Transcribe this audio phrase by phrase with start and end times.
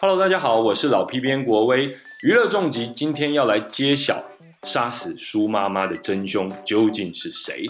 [0.00, 4.22] Hello，大家好，我是老 P 编国威，娱乐重疾，今天要来揭晓
[4.62, 7.66] 杀死苏妈妈的真凶究竟是谁。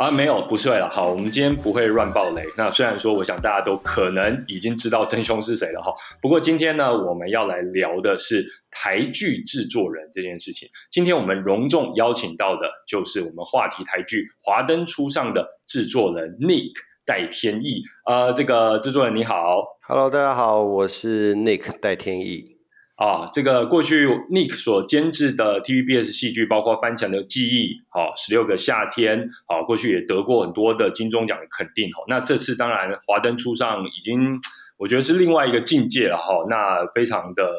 [0.00, 0.88] 啊，没有，不是了。
[0.88, 2.42] 好，我们今天不会乱爆雷。
[2.56, 5.92] 那虽然说，我想大家都可能已经知道真凶是谁了哈。
[6.22, 10.66] 不过今天呢，我们要来聊的是台剧制作人这件事情。
[10.90, 16.72] 今天我们隆重邀请到的就是我们话题台剧《华灯初上》的制作人 Nick
[17.04, 17.82] 戴天意。
[18.06, 22.59] 呃，这个制作人你好，Hello，大家好，我是 Nick 戴天意。
[23.00, 31.90] 啊，这个过去 Nick 所监制的 TVBS 戏剧，包括《翻墙的记忆》、好《十六个夏天》，好过去也得过很多的金钟奖的肯定。
[31.92, 34.38] 哈，那这次当然华灯初上，已经
[34.76, 36.18] 我觉得是另外一个境界了。
[36.18, 37.50] 哈，那非常的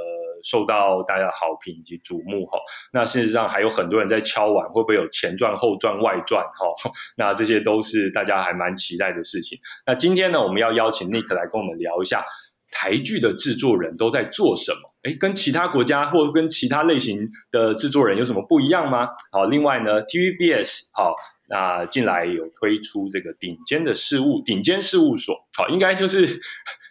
[0.44, 2.46] 受到大家好评以及瞩目。
[2.46, 2.60] 哈，
[2.94, 6.44] 那事实上还有很多人在敲碗，会不会有前传、后传、外传？
[6.44, 9.58] 哈， 那这些都是大家还蛮期待的事情。
[9.88, 12.24] 那今天呢，我们要邀请 Nick 来跟我们聊一下
[12.70, 14.91] 台剧的制作人都在做什么。
[15.04, 19.08] 哎，跟其他国家或跟其他类型的制作人有什么不一样吗？
[19.32, 21.16] 好，另外呢，TVBS 好，
[21.50, 26.40] 那近来有推出这个顶尖的事务，顶尖事务所，好，应该就是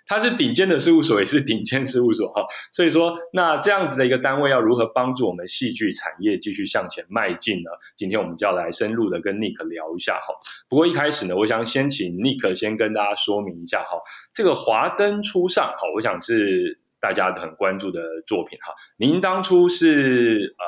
[0.08, 2.44] 它是顶尖的事务所，也是顶尖事务所哈。
[2.72, 7.70] 所以说，那这样子的一个单位要如何帮助我们戏剧产业继续向前迈进呢？
[7.94, 10.34] 今天我们就要来深入的跟 Nick 聊一下哈。
[10.68, 14.00] 不过一开始呢，我想先请 Nick 先跟大家说明一下哈，
[14.34, 16.80] 这个华灯初上，好，我想是。
[17.00, 20.64] 大家很关注的作品哈，您当初是呃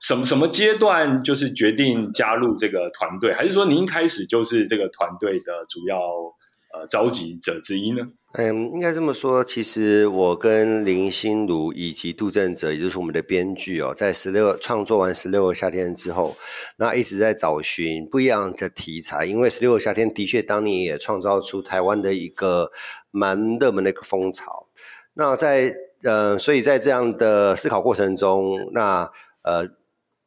[0.00, 5.98] 什么什么阶段就是决定加入这个团队，还是说您开始就是这个团队的主要
[6.72, 8.02] 呃召集者之一呢？
[8.34, 16.36] 嗯，应该这么说，其实我跟林心如以及杜正哲，也就是我们的编剧哦，在十六创作完《十六个夏天》之后，
[16.76, 22.70] 那一直在找寻不一样的题材，因为《十六个夏天》的确当年也创造出台湾的一个
[23.10, 24.68] 蛮热门的一个风潮。
[25.20, 25.70] 那在
[26.02, 29.06] 呃，所以在这样的思考过程中，那
[29.42, 29.68] 呃，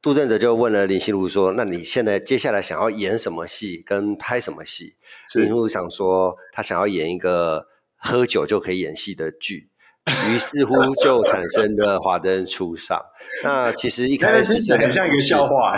[0.03, 4.93] 杜正哲就问了林心如说：“那你现在接下来想要演什么戏，跟拍什么戏？”
[5.33, 7.65] 林心如想说，他想要演一个
[7.97, 9.71] 喝酒就可以演戏的剧。
[10.29, 13.01] 于是乎就产生了华灯初上。
[13.41, 15.73] 那其实一开始是很像一个笑话，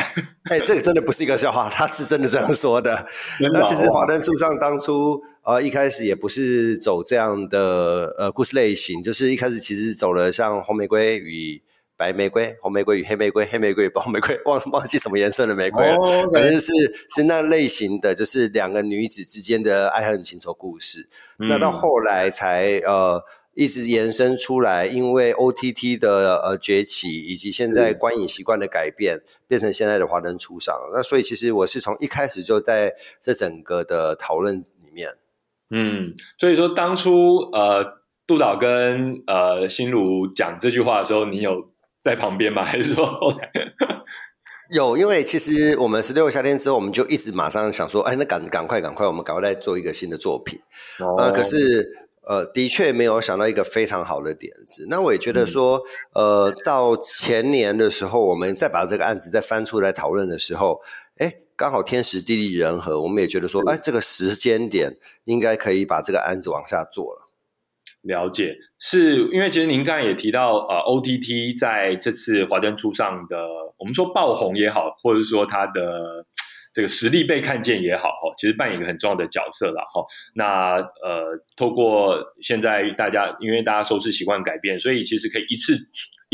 [0.50, 3.06] 哎，这个真的不是一个笑话，他是真的这样说的。
[3.54, 11.62] 那其实华灯初上当初呃一开始也不是走这样的呃故事类型，就是一开始其实走了像红玫瑰与
[11.96, 15.98] 白玫瑰、红玫瑰与黑玫瑰、黑玫瑰与白玫瑰，忘忘记什么颜色的玫瑰了，
[16.34, 16.74] 反正是
[17.16, 21.08] 是那类型的，就是两个女子之间的爱恨情仇故事。
[21.38, 23.24] 那到后来才呃。
[23.58, 30.76] 一直延伸出来，因为 OTT 的呃崛起，以及现在观影习惯的改变，变成现在的华灯初上。
[30.94, 35.10] 那所以其实我是从一开始就在这整个的讨论里面。
[35.70, 37.84] 嗯，所以说当初呃
[38.28, 41.72] 杜导跟呃心如讲这句话的时候，你有
[42.04, 42.64] 在旁边吗？
[42.66, 43.52] 还是说后来
[44.72, 44.98] 有？
[44.98, 50.60] 因为其实我们十六个夏天之后，我们就一直马上想说，哎，那赶赶快赶快，我们赶快再做一个新的作品。
[51.18, 52.02] 呃，可是。
[52.28, 54.88] 呃，的确没有想到一个非常好的点子。
[54.90, 55.80] 那我也觉得说，
[56.16, 61.05] 呃，到前年的时候，我们再把这个案子再翻出来讨论的时候，哎，
[61.56, 67.22] 刚好天时地利人和，我们也觉得说，哎，这个时间点应该可以把这个案子往下做了。
[68.02, 76.26] 了解，是因为其实您刚才也提到，呃，OTT 在这次华灯初上的，我们说爆红也好，或者说它的。
[76.76, 80.04] 这个实力被看见也好，哈，其实扮演一个很重要的角色了，哈。
[80.34, 85.74] 那呃，透过现在大家，因为大家收视习惯改变，所以其实可以一次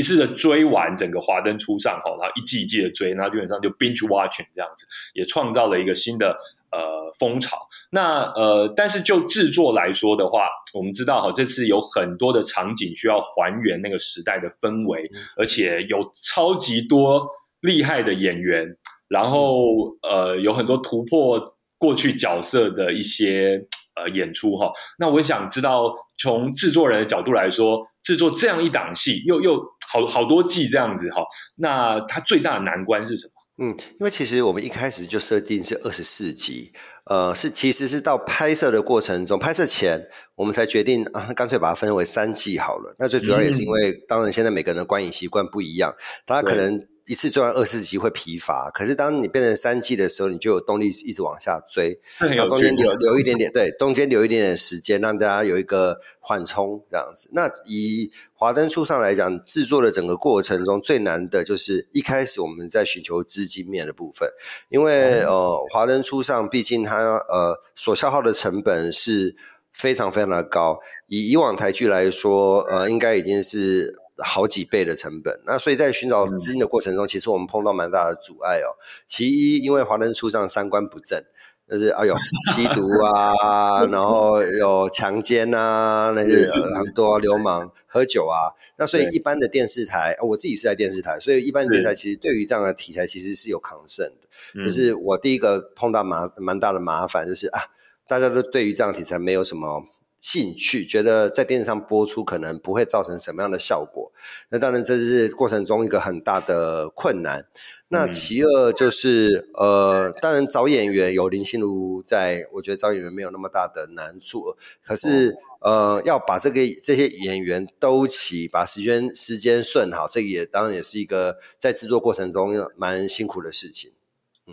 [0.02, 6.36] 一次的追完整个华灯初上，哈，然后一季一季的追，那基本上就 binge watching 这样子，也创造了一个新的
[6.72, 7.56] 呃风潮。
[7.92, 15.08] 那呃，但是就制作来说的话，我们知道哈，这次有很多的场景需要还原那个时代的氛围，
[15.38, 17.28] 而且有超级多
[17.62, 18.76] 厉害的演员。
[19.08, 23.62] 然后呃，有很多突破过去角色的一些
[23.98, 24.72] 呃演出哈。
[24.98, 31.22] 那我想知道，从制作人的角度来说，制作这样一档戏，又又好好多季这样子哈，
[31.56, 33.34] 那它最大的难关是什么？
[33.64, 36.72] 嗯，因为其实我们一开始就设定是二十四集，
[37.06, 40.02] 呃，是其实是到拍摄的过程中，拍摄前
[40.36, 42.96] 我们才决定啊，干脆把它分为三季好了。
[42.98, 45.94] 那最主要也是因为，当然现在每个人的观影习惯不一样，
[46.26, 52.00] 大家可能一次做完二四集会疲乏，可是当你变成三季的时候，你就有动力一直往下追。
[52.20, 57.30] 那中间留留一点点，对，中间留一点点时间，让大家有一个缓冲这样子。
[57.34, 64.30] 那以华灯初上来讲，制作的整个过程中最难的就是一开始我们在寻求资金面的部分，
[64.70, 69.36] 因为呃，华灯初上毕竟它呃所消耗的成本是
[69.74, 74.01] 非常非常的高，以以往台剧来说，呃，应该已经是。
[74.24, 78.78] 好几倍的成本，那所以在寻找资金的过程中，其实我们碰到蛮大的阻碍哦。
[79.08, 81.24] 其一，因为华灯初上三观不正，
[81.70, 82.16] 就是哎呦
[82.54, 88.54] 吸毒啊， 然后有强奸啊，那些很多流氓喝酒啊。
[88.78, 94.64] 那所以一般的电视台，我自己是在电视台，所以一般的电视台其实对于这样的题材其实是有抗胜的。
[94.64, 97.62] 就是我第一个碰到麻蛮大的麻烦，就是啊，
[98.08, 99.84] 大家都对于这样题材没有什么。
[100.22, 104.12] 兴趣觉得在电视上播出可能不会造成什么样的效果，
[104.50, 107.48] 那当然这是过程中一个很大的困难。
[107.90, 114.56] 那其二就是呃，当然找演员有林心如在，我觉得找演员没有那么大的难处。
[114.86, 123.92] 可是呃，要把这个这些演员都齐，把时间时间顺好，这个也当然也是一个在制作过程中蛮辛苦的事情。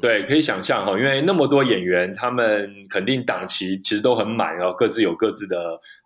[0.01, 5.57] 对，可以想象哈，因为那么多演员，他们肯定档期其实都很满，然后各自有各自的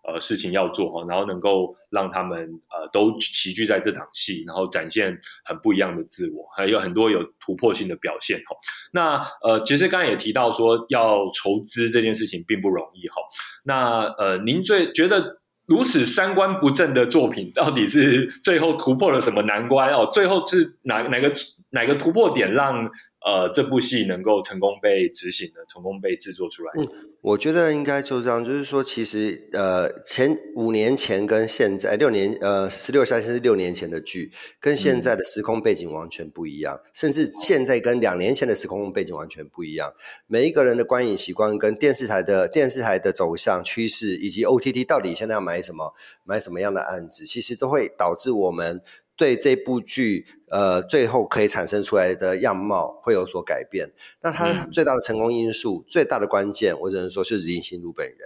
[0.08, 2.38] 呃事情要做哈，然后能够让他们
[2.70, 8.56] 呃都齐聚在这场戏，然后展现很不一样的自我，还有很多有突破性的表现哈。
[8.93, 13.17] 那呃，其实刚才也提到说要筹资这件事情并不容易哈。
[13.64, 20.08] 那呃，您最觉得如此三观不正的作品，到底是最后突破了什么难关哦？
[20.11, 21.31] 最后是哪哪个
[21.70, 22.88] 哪个突破点让？
[23.25, 26.73] 呃，这部戏能够成功被执行的，成功被制作出来。
[26.77, 26.89] 嗯，
[27.21, 39.93] 我觉得应该就这样，就是说，其实呃，前五年前跟现在六年，呃，十六夏天是六年前的剧，跟现在的时空背景完全不一样，甚至现在跟两年前的时空背景完全不一样。
[40.27, 48.83] 每一个人的观影习惯、跟电视台的电视台的走向趋势，以及 OTT 到底现在要买什么、买什么样的案子，其实都会导致我们。
[49.15, 53.90] 对这部剧，呃，最后可以产生出来的样貌会有所改变。
[54.20, 58.19] 那它最大的成功因素，最大的关键，我只能说就是林心如本人。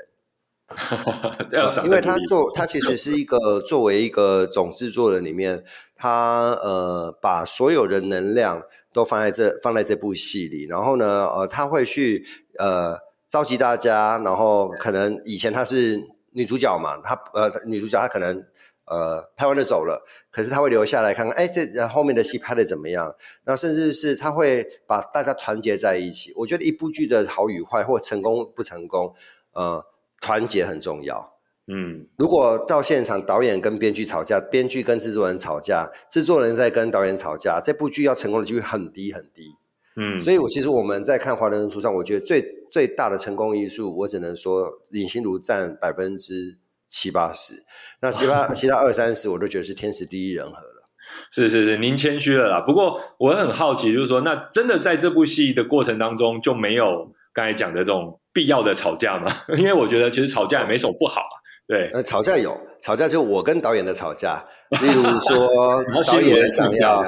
[1.87, 5.63] 因为他做，他其实是一个作为一个总制作人里面，
[5.95, 8.61] 他呃把所有的能量
[8.93, 12.27] 都放在这放在这部戏里，然后呢，呃，他会去
[12.59, 16.03] 呃召集大家，然后可能以前他是
[16.33, 18.45] 女主角嘛，她呃女主角她可能。
[18.87, 23.15] 呃，拍完了走了，可是他会留下来看看，哎，这后面的戏拍的怎么样？
[23.45, 26.33] 那甚至是他会把大家团结在一起。
[26.37, 29.13] 我觉得一部剧的好与坏或成功不成功，
[29.53, 29.85] 呃，
[30.21, 31.35] 团结很重要。
[31.69, 39.57] 嗯，如果到现场导演跟编剧吵架，编剧跟制作人吵架，制作人在跟导演吵架，这部剧要成功的几率很低很低。
[39.97, 42.41] 嗯，所以我其实我们在看《华人初上》，我觉得最
[42.71, 46.57] 最大的成功因素，我只能说林心如占百分之
[46.89, 47.55] 七八十。
[48.01, 50.89] 那其他其他二三十，我都觉得是天时地利人和了。
[51.31, 52.61] 是是是，您谦虚了啦。
[52.61, 59.33] 不过我很好奇，就是说，那真的在这部戏的过程当中，就没有刚才讲的这种必要的吵架吗？
[59.57, 61.35] 因为我觉得其实吵架也没什么不好啊。
[61.67, 64.45] 对，呃，吵架有吵架，就我跟导演的吵架。
[64.83, 67.05] 例如说，导演想要，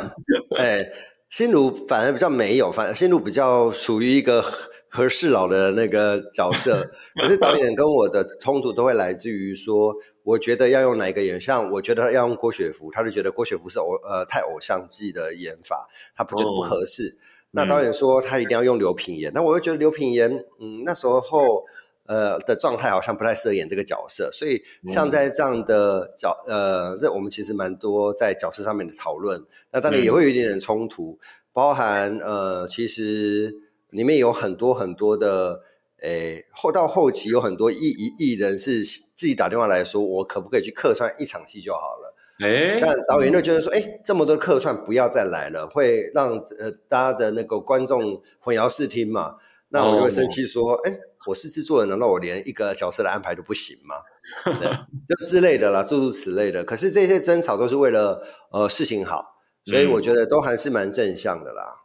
[0.56, 0.84] 哎，
[1.28, 4.42] 心如反而比较没有，反而心如比较属于一个。
[4.90, 6.90] 和事佬的那个角色，
[7.20, 17.18] 可是导演跟我的冲突都会来自于说，我觉得要用哪一个演，像我觉得要用郭雪芙，他就觉得郭雪芙是偶呃太偶像剧的演法，他不觉得不合适。
[17.50, 20.30] 那导演说他一定要用刘品言，那我又觉得刘品言，
[20.60, 21.64] 嗯，那时候
[22.06, 29.42] 呃的状态好像不太适合演这个角色，所以像在这样的角呃，这我们其实蛮多在角色上面的讨论，
[29.72, 31.18] 那当然也会有一点点冲突，
[31.52, 33.67] 包含呃，其实。
[33.90, 35.62] 里面有很多很多的，
[36.02, 42.14] 诶，后到后期有很多艺艺艺人是自己打电话来说，我可不可以去客串一场戏就好了？
[42.40, 49.36] 诶，但导演就觉得说，哎，这么多客串不要再来了，会让呃大家的那个观众混淆视听嘛。
[49.70, 53.96] 那我就会生气说，哎，我是制作人，难道我连一个角色的安排都不行吗？
[55.08, 56.62] 就之类的啦，诸如此类的。
[56.62, 61.64] 可是这些争吵都是为了呃事情好，所以我觉得都还是蛮正向的啦。
[61.64, 61.77] 嗯，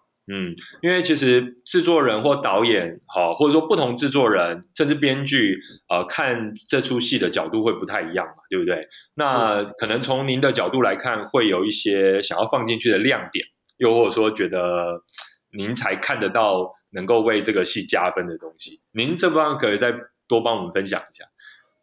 [0.82, 8.88] 因为其实制作人或导演，好，或者说不同制作人，甚至编剧，呃，看这出戏的角度会不太一样嘛，对不对？
[9.16, 13.46] 那可能从您的角度来看，会有一些想要放进去的亮点，
[13.78, 15.02] 又或者说觉得
[15.52, 19.94] 您才看得到能够为这个戏加分的东西，您这方可以再
[20.28, 21.26] 多帮我们分享一下。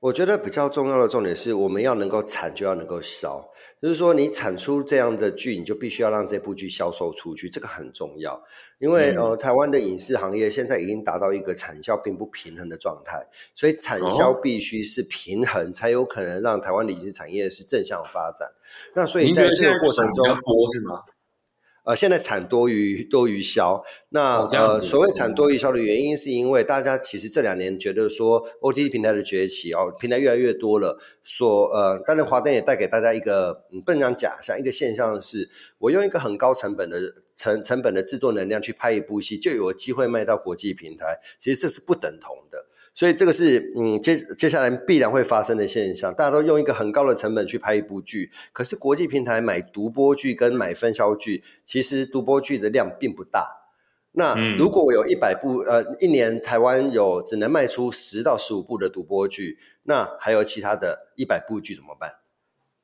[0.01, 3.51] 我觉得比较重要的重点是，我们要能够产，就要能够销。
[3.83, 8.43] 就是说，你产出这样的剧，你就必须要让这部剧销售出去，这个很重要。
[8.79, 18.49] 因为呃，台湾的影视行业现在已经达到一个产销并不平衡的状态，所以产销必须是平衡，才有可能让台湾的影视产业是正向发展。
[18.95, 21.03] 那所以在这个过程中，多是吗？
[21.85, 42.67] 呃，现在产多于多于销，那呃，所谓产多于销的原因，是因为大家其实这两年觉得说 OTT 平台的崛起哦，平台越来越多了，所呃，当然华灯也带给大家一个不能讲假象，一个现象是，我用一个很高成本的成成本的制作能量去拍一部戏，就有机会卖到国际平台，其实这是不等同的。
[43.01, 53.71] 所以这个是嗯接接下来必然会发生的现象，大家都用一个很高的成本去拍一部剧，可是国际平台买独播剧跟买分销剧，其实独播剧的量并不大。
[54.13, 62.17] 那如果我有一百部，呃，一年台湾有只能卖出十到十五部的独播剧，那还有其他的一百部剧怎么办？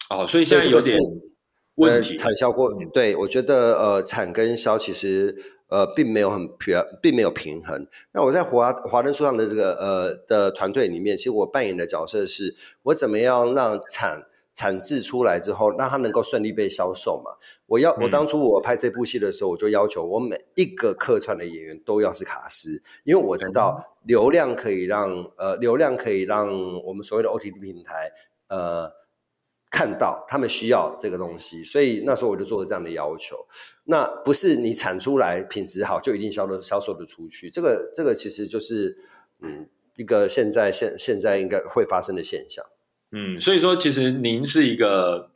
[0.09, 0.99] 哦，所以现在有点
[1.75, 5.53] 问题，产销过，对我觉得呃产跟销其实。
[5.69, 7.87] 呃，并没有很平，并没有平衡。
[8.13, 12.55] 那我在华华灯初上的这个呃的团队里面，其实我扮演的角色是，
[12.85, 17.33] 我怎么样让产产制出来之后，让它能够顺利被销售嘛？
[17.67, 26.47] 我要我当初我拍这部戏的时候，我就要求我每一个客串的演员都要是卡司，因为我知道流量可以让呃流量可以让
[26.85, 28.13] 我们所谓的 OTT 平台
[28.49, 29.06] 呃。
[29.77, 33.37] 看到他们需要这个东西，所以那时候我就做了这样的要求。
[33.85, 38.97] 那不是你产出来品质好就一定销的销售的出去，这个这个其实就是
[39.43, 42.65] 嗯一个现在现现在应该会发生的现象。
[43.13, 45.31] 嗯，所以说其实您是一个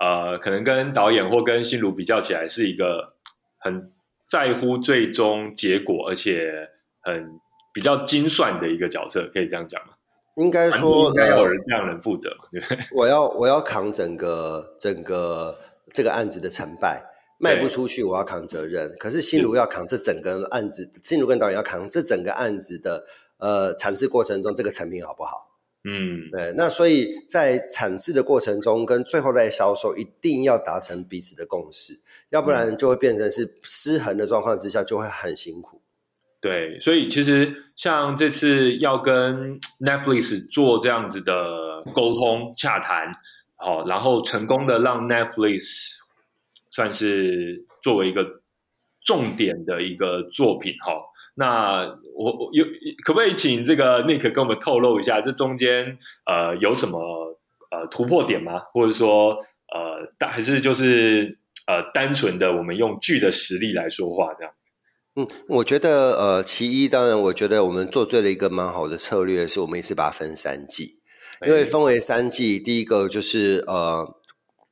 [0.00, 3.12] 呃，可能跟导演或跟新卢比较起来，是一个
[3.58, 3.92] 很
[4.26, 6.50] 在乎最终结果，而且
[7.02, 7.38] 很
[7.74, 9.92] 比较精算的一个角色，可以这样讲吗？
[10.36, 12.60] 应该说，应该有人这样人负责对
[12.92, 15.58] 我要我要扛整个整个
[15.92, 17.04] 这个案子的成败，
[17.38, 18.94] 卖不出去我要扛责任。
[18.98, 23.04] 可是新卢要扛这整个案子，新卢跟导演要扛这整个案子的
[23.36, 25.50] 呃产制过程中，这个成品好不好？
[25.84, 26.54] 嗯，对。
[26.56, 35.81] 那所以在产制的过程中，跟最后在销售，一定要达成彼此的共识，要不然就会变成是失衡的状况之下，就会很辛苦。
[36.42, 43.12] 对，所以其实像这次要跟 Netflix 做这样子的沟通洽谈，
[43.54, 45.98] 好，然后成功的让 Netflix
[46.72, 48.42] 算是作为一个
[49.00, 50.92] 重点的一个作品，哈。
[51.36, 52.64] 那我有
[53.04, 55.96] 可不可以请这个 Nick 跟我们透露一下，这中间
[56.26, 57.38] 呃有什么
[57.70, 58.58] 呃突破点吗？
[58.72, 59.38] 或者说
[59.72, 64.52] 呃，还是就是呃单纯的我们用剧的实力来说话这样？
[65.14, 71.00] 嗯，我觉得呃，其一当然，我觉得我们做对了一个蛮好的策略，是我们一次把它分三季，
[71.46, 74.16] 因为分为三季，第一个就是呃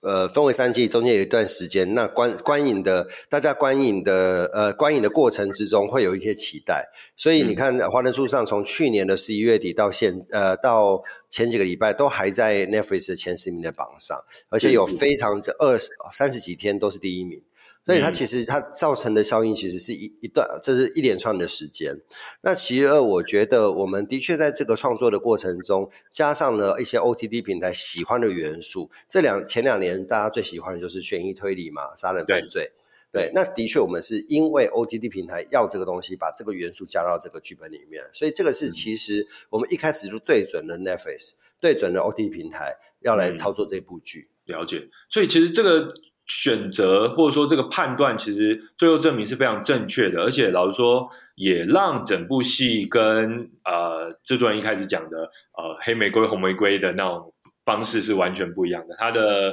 [0.01, 14.19] 呃，分为三季，中间有一段时间，那观观影的大家观影的呃观影的过程之中，会有一些期待，所以你看华灯初上从去年的十一月底到现呃到前几个礼拜，都还在 Netflix 前十名的榜上，
[14.49, 17.43] 而且有非常二十三十几天都是第一名。
[17.91, 22.01] 所以它其实它造成的效应其实是一一段，这是一连串的时间。
[22.43, 28.89] 那其二，我觉得我们的确在这个创作的过程中，加上了一些 OTT 平台喜欢的元素。
[29.09, 32.71] 这两前两年大家最喜欢的就是悬疑推理嘛，杀人犯罪。
[33.13, 38.05] 对，那的确我们是因为 OTT 平台要这个东西，把这个元素加到这个剧本里面。
[38.13, 44.29] 所以这个是其实我们一开始就对准了 Netflix，对准了 OTT 平台要来操作这部剧。
[44.45, 44.89] 了解。
[45.09, 45.93] 所以其实这个。
[46.31, 55.19] 选择或者说这个判断，其实最后证明是非常正确的，而且老实说，也让整部戏跟呃制作人一开始讲的
[55.59, 57.35] 呃黑玫瑰红玫瑰的那种
[57.65, 58.95] 方式是完全不一样的。
[58.97, 59.53] 他的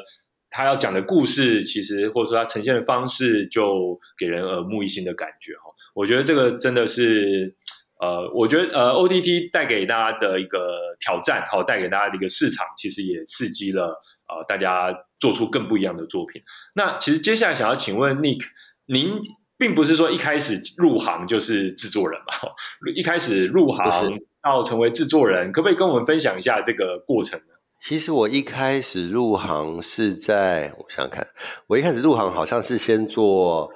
[0.52, 5.64] 他要讲的故事，其实或者说他呈现的方式，就给人耳目一新的感觉哈。
[5.96, 7.56] 我觉得这个真的是
[8.00, 14.00] 呃，我觉得呃 O T T 带给大家的一个挑战，好带给大家的一个市场，其实也刺激了。
[14.30, 16.42] 呃，大家做出更不一样的作品。
[16.74, 18.42] 那其实接下来想要请问 Nick，
[18.86, 19.12] 您
[19.58, 22.50] 并不是说一开始入行就是制作人嘛？
[22.96, 27.56] 一开始入行到成为制作人，可不可以跟我们分享一下这个过程呢？
[27.80, 31.28] 其实我一开始入行是在，我想想看，
[31.68, 33.72] 我一开始入行好像是先做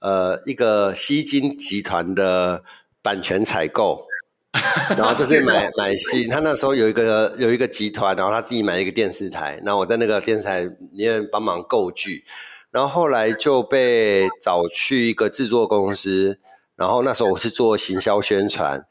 [0.00, 2.64] 呃一个西金集团的
[3.02, 4.06] 版权采购。
[4.98, 12.22] 然后就是买买戏，他那时候有一个有一个集团，然后他自己买一个电视台，然后我在那个电视台里面帮忙购剧，
[12.70, 16.38] 然后后来就被找去一个制作公司，
[16.76, 18.84] 然后那时候我是做行销宣传，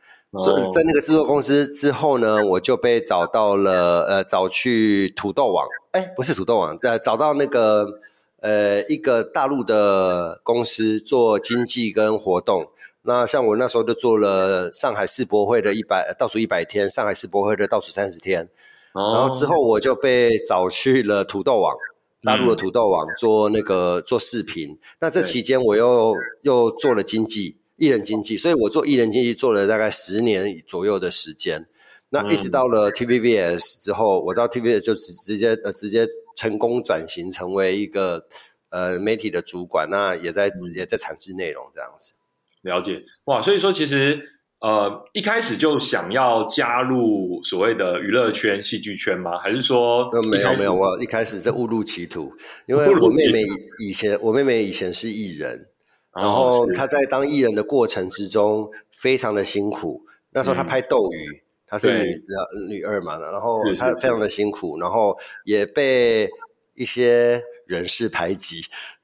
[0.44, 8.00] 在在那个制作公司之后呢，我就被找到了，呃，找去土豆网，哎，不是土豆网，呃，找到那个
[8.40, 12.68] 呃一个大陆的公司做经济跟活动。
[13.04, 18.50] 那像我那时候就做了上海世博会的一百倒数一百天，上海世博会的倒数三十天。
[18.94, 21.76] 然后之后我就被找去了土豆网，
[22.24, 24.78] 大陆的土豆网做那个做视频。
[25.00, 27.58] 那这期间我又又做了经济。
[27.78, 31.66] 艺人经济，所以我做艺人经济做了大概十年左右的时间。
[32.10, 38.28] 那一直到了 TVBS 之后，我到 TVBS 就直直接呃直接成功转型成为一个
[38.70, 42.14] 呃媒体的主管，那也在也在产制内容这样子。
[42.62, 44.22] 了解哇，所以说其实
[44.60, 49.38] 呃一开始就想要加入所谓的娱乐圈、戏剧圈吗？
[49.40, 50.74] 还是说没有没有？
[50.74, 52.32] 我一开始在误入歧途，
[52.68, 53.44] 因为我妹妹
[53.80, 55.68] 以前我妹妹以前是艺人。
[56.14, 60.02] 然后她在当艺人的过程之中非常的辛苦。
[60.32, 61.32] 那时候她拍《斗鱼》，
[61.66, 62.22] 她是女
[62.70, 66.30] 女二嘛，然后她非常的辛苦，然后也被
[66.76, 68.58] 一些人士排挤。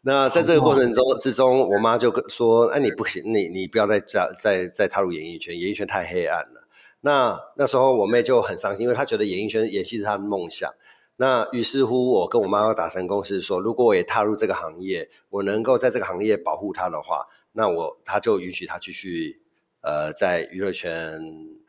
[0.07, 6.65] 那在这个过程中之中，我妈就说：“哎，你不行，你你不要再再再再踏入演艺圈，演艺圈太黑暗了。”
[7.03, 10.71] 那那时候我妹就很伤心，因为她觉得演艺圈演戏是她的梦想。
[11.17, 19.41] 那于是乎，我跟我妈妈达成共识，说如果我也踏入这个行业，我能够在这个行业保护她的话，那我她就允许她继续
[19.81, 21.19] 呃在娱乐圈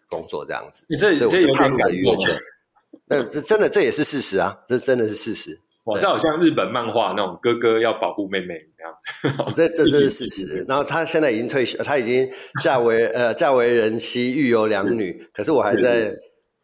[0.09, 0.85] 工作这样子。
[0.89, 2.39] 你这这有点娱乐圈。
[3.07, 5.59] 那这真的这也是事实啊，这真的是事实。
[5.89, 8.95] 哇，这好像日本漫画那种哥哥要保护妹妹一样。
[9.55, 10.65] 这这这是事实。
[10.69, 12.29] 然后他现在已经退休，他已经
[12.63, 15.27] 嫁为呃嫁为人妻，育有两女。
[15.33, 16.15] 可是我还在。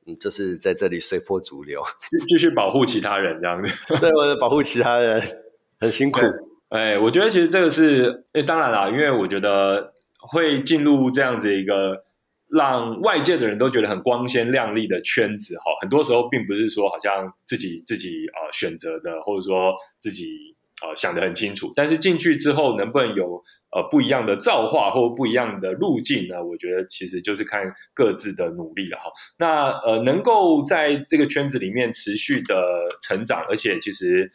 [0.06, 1.82] 嗯，就是在这里随波逐流，
[2.28, 3.74] 继续保护其他人这样子。
[4.02, 5.18] 对，我保护其他人
[5.80, 6.20] 很辛苦。
[6.68, 12.04] 哎，我觉得其实这个是，哎，当然啦，因为我觉得会进入这样子一个
[12.48, 23.42] 让外界的人都觉得很光鲜亮丽的圈子哈，很多时候并不是说好像自己自己呃选择的，或者说自己呃想的很清楚，但是进去之后能不能有。
[23.76, 26.40] 呃，不一样的造化或不一样的路径呢？
[26.44, 29.10] 我觉得其实就是看各自的努力了哈。
[29.36, 34.30] 那呃，能够在这个圈子里面持续的成长，而且其实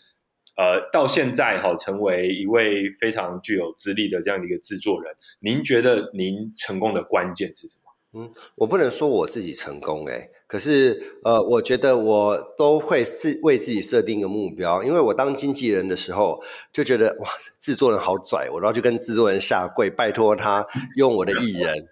[0.57, 7.88] 呃到现在哈，成为一位非常具有资历的这样的一个制作人，您觉得您成功的关键是什么？
[8.11, 10.29] 嗯，我不能说我自己成功哎。
[10.47, 16.41] 可是，呃，我觉得我都会自为自己设定一个目标，因为我当经纪人的时候
[16.73, 21.87] 就觉得哇，制作人好拽，我然后就跟制作人下跪，拜托他用我的艺人。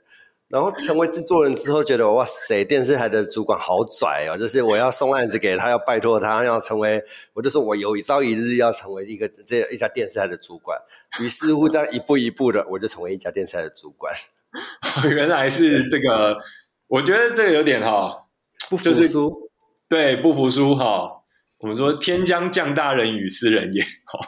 [0.49, 7.03] 然后成为制作人之后，觉得哇塞，电视台的主管好拽哦，就是我要送案子给他，要拜托他，要成为，
[7.33, 10.79] 我就说我有一朝一日要成为一个这一家电视台的主管。
[11.19, 14.15] 于是乎，这样一步一步的，我就成为一家电视台的主管。
[15.09, 16.37] 原来是这个，
[16.87, 18.23] 我觉得这个有点哈。
[18.69, 19.49] 不服输，
[19.87, 21.11] 对，不服输哈。
[21.61, 24.19] 我们说天将降大任于斯人也，哈。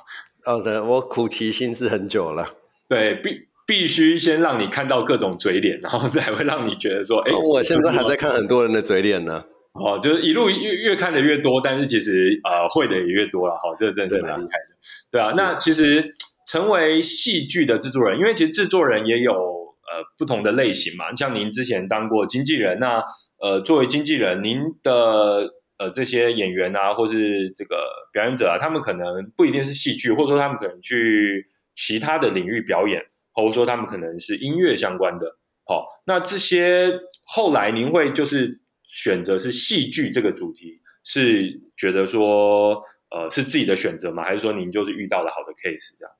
[0.45, 2.45] 好的，我苦其心志很久了。
[2.87, 9.43] 对，必必须先让你看到各种嘴脸，然后再会让你觉得说，哎，我现在还在看很多人的嘴脸呢。
[9.73, 13.55] 哦，就是一路越越看的越多，但是其实呃会的也越多了。
[13.55, 14.75] 哈，这个真的是蛮厉害的。
[15.11, 16.13] 对啊，那其实
[16.47, 21.15] 成为戏剧的制作人，因为其实制作人也有呃不同的类型嘛。
[21.15, 23.03] 像您之前当过经纪人，那
[23.41, 33.01] 呃，作为经纪人，您的呃这些演员啊，或是这个表演者啊，他们可能不一定是戏剧，或者说他们可能去其他的领域表演，
[33.33, 35.37] 或者说他们可能是音乐相关的。
[35.65, 36.91] 好，那这些
[37.25, 44.23] 后来您会就是选择是戏剧这个主题，是觉得说呃是自己的选择吗？
[44.23, 46.13] 还是说您就是遇到了好的 case 这样？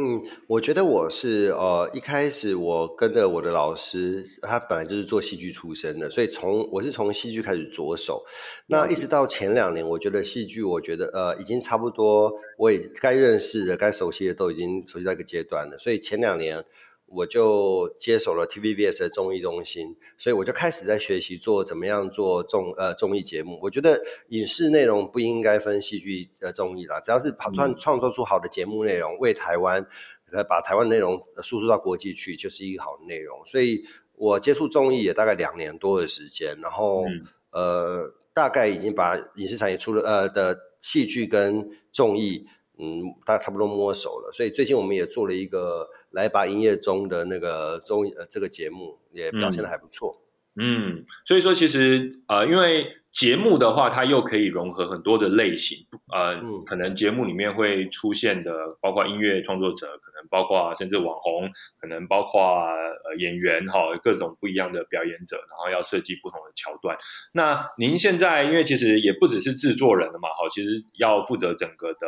[0.00, 8.24] 嗯，我觉得我是呃，一开始我跟着我的老师，他本来就是做戏剧出身的，所以从我是从戏剧开始着手。
[8.68, 15.76] 那一直到前两年，我觉得戏剧，我觉得呃，已经差不多，我也该认识的、该熟悉的都已经熟悉到一个阶段了。
[15.76, 16.64] 所以前两年。
[17.10, 23.58] 我就接手了 TVBS 的综艺中心，所以我就开始在学习做怎么样做综呃综艺节目。
[23.62, 29.86] 我觉得影视内容不应该分戏剧呃综艺啦，只要是跑创创作出好的节目内容，为台湾
[30.30, 33.40] 呃把台湾内容输出到国际去，就是一个好的内容。
[33.46, 33.82] 所以
[34.14, 37.04] 我接触综艺也大概两年多的时间，然后
[37.52, 42.46] 呃大概已经把影视产业出了呃的戏剧跟综艺
[42.78, 44.30] 嗯大概差不多摸熟了。
[44.30, 45.88] 所以最近我们也做了一个。
[46.10, 50.14] 来把营业中的那个综艺呃这个节目也表现的还不错，
[50.56, 55.78] 嗯，所以说其实呃因为节目的话，它又可以融合很多的类型，
[56.12, 61.48] 呃，可能节目里面会出现的，包括音乐创作者，可能包括甚至网红，
[61.80, 66.96] 可能包括呃演员哈，各种不一样的表演者，然后要设计不同的桥段。
[67.32, 71.98] 那您现在因为其实也不只是制作人了嘛，好，其实要负责整个的。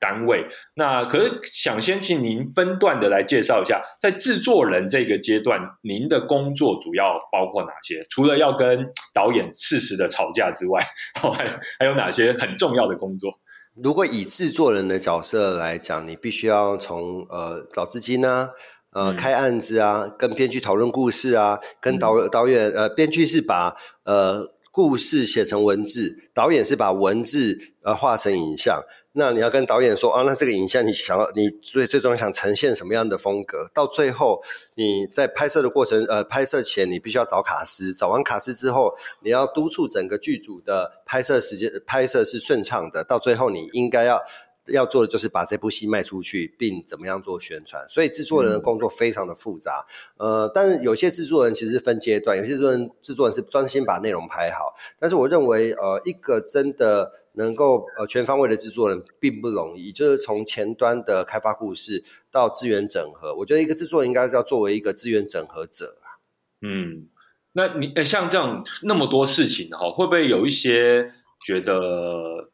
[0.00, 8.06] 单位，那可是想先请您分段的来介绍一下，在制作人这个阶段，您的工作主要包括哪些？
[8.10, 10.80] 除了要跟导演适时的吵架之外，
[11.14, 13.32] 还还有哪些很重要的工作？
[13.80, 18.50] 如果以制作人的角色来讲，你必须要从呃找资金啊，
[18.92, 28.82] 呃开案子啊，跟编剧讨论故事啊，跟导导演呃编剧是把呃故事写成文字，导演是把文字呃画成影像。
[29.12, 33.68] 那你要跟导演说啊，那这个影像你想要，你最最终想呈现什么样的风格？
[33.74, 34.40] 到最后
[34.76, 43.02] 你在拍摄的过程，呃，拍摄前你必须要找卡司，找完卡司之后，你要督促整个剧组的拍摄时间，拍摄是顺畅的。
[43.02, 44.22] 到最后你应该要
[44.66, 47.88] 要做的就是把这部戏卖出去，并怎么样做宣传。
[47.88, 49.84] 所以制作人的工作非常的复杂，
[50.18, 54.74] 呃，但是有些制作人其实分阶段，有些制作人制作人是专心把内容拍好。
[55.00, 57.14] 但是我认为，呃，一个真的。
[57.38, 66.18] 能够呃全方位的制作人并不容易，就是从前端的开发故事到资源整合，我觉得一个制作人应该是要作为一个资源整合者啊。
[66.60, 67.08] 嗯，
[67.52, 71.12] 那你像这样那么多事情哈，会不会有一些
[71.46, 72.50] 觉得，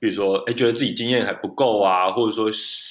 [0.00, 2.50] 比如说哎觉得自己经验还不够啊，或者说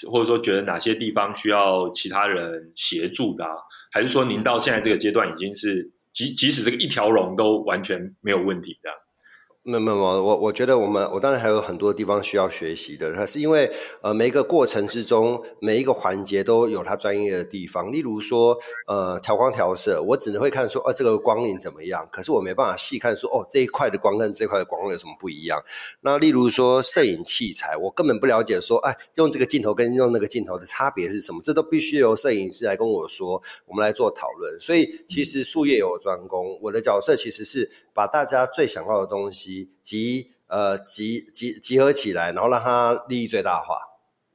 [0.09, 3.45] 或者说觉得哪些地方需要其他人协助的，
[3.91, 8.97] 还是说您到现在这个阶段已经是即即使这个一条龙都完全没有问题这样？
[9.65, 13.71] 没有没有，我我觉得我们我当然还有很多地方需要学习的，它是因为
[14.01, 17.89] 呃每一个过程之中每一个环节都有它专业的地方。
[17.89, 25.63] 例如说呃调光调色，我只能会看说哦这个光影怎么样，可是我没办法细看说哦这一块的光跟这块的光有什么不一样。
[26.01, 34.59] 那例如说摄影器材，我根本不了解说哎用这个镜头跟用那个镜头的差别是什么，这都必须由摄影师来跟我说，我们来做讨论。
[34.59, 39.52] 所以其实术业有专攻，我的角色其实是把大家最想要的东西。
[39.81, 43.75] 集呃集集集合起来，然后让它利益最大化。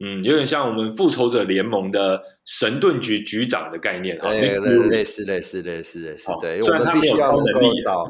[0.01, 8.07] 嗯，有点像我们复仇者联盟的神盾局局长的概念啊，类类似类似类似类似，对，我们必须要能够找。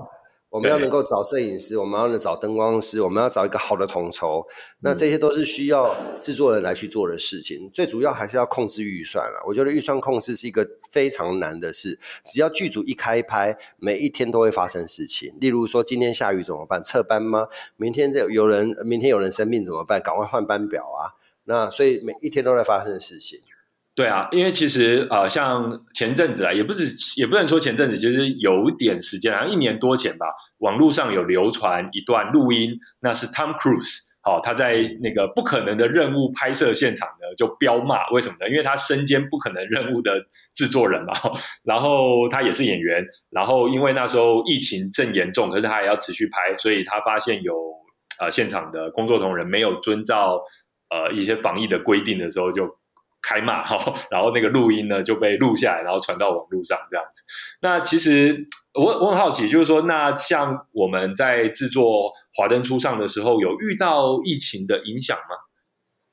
[0.51, 4.43] 我们要能够找摄影师，我们要能找灯光师，我们要找一个好的统筹，
[4.81, 7.69] 那这些都是需要制作人来去做的事情。
[7.73, 9.45] 最主要还是要控制预算了。
[9.47, 12.01] 我觉得预算控制是一个非常难的事。
[12.25, 15.37] 只要剧组一开拍，每一天都会发生事情。
[15.39, 16.83] 例如说，今天下雨怎么办？
[16.83, 17.49] 撤班吗？
[17.77, 20.01] 明天这有人，明天有人生病怎么办？
[20.01, 21.13] 赶快换班表啊！
[21.45, 23.39] 那所以每一天都在发生事情。
[23.99, 30.27] 对啊，因为其实呃，像前阵子啊，也不是也不能说前阵子，其实有点时间，好像一年多前吧，
[30.59, 38.49] 网络上有流传一段录音，那是 Tom Cruise，好，他在那个不可能的任务拍摄现场呢，就彪骂，为什么呢？
[38.49, 40.13] 因为他身兼不可能任务的
[40.55, 41.13] 制作人嘛，
[41.67, 47.53] 然后他也是演员，然后因为那时候疫情正严重，可是他也要持续拍，所以他发现有
[48.21, 50.41] 呃现场的工作同仁没有遵照
[50.89, 52.78] 呃一些防疫的规定的时候就。
[53.29, 57.23] 开骂哈， 然后那个录音呢就被录下来，然后传到网络上这样子。
[57.61, 61.85] 那其实我我很好奇，就是说，那像我们在制作
[62.35, 65.37] 《华灯初上》的时候，有遇到疫情的影响吗？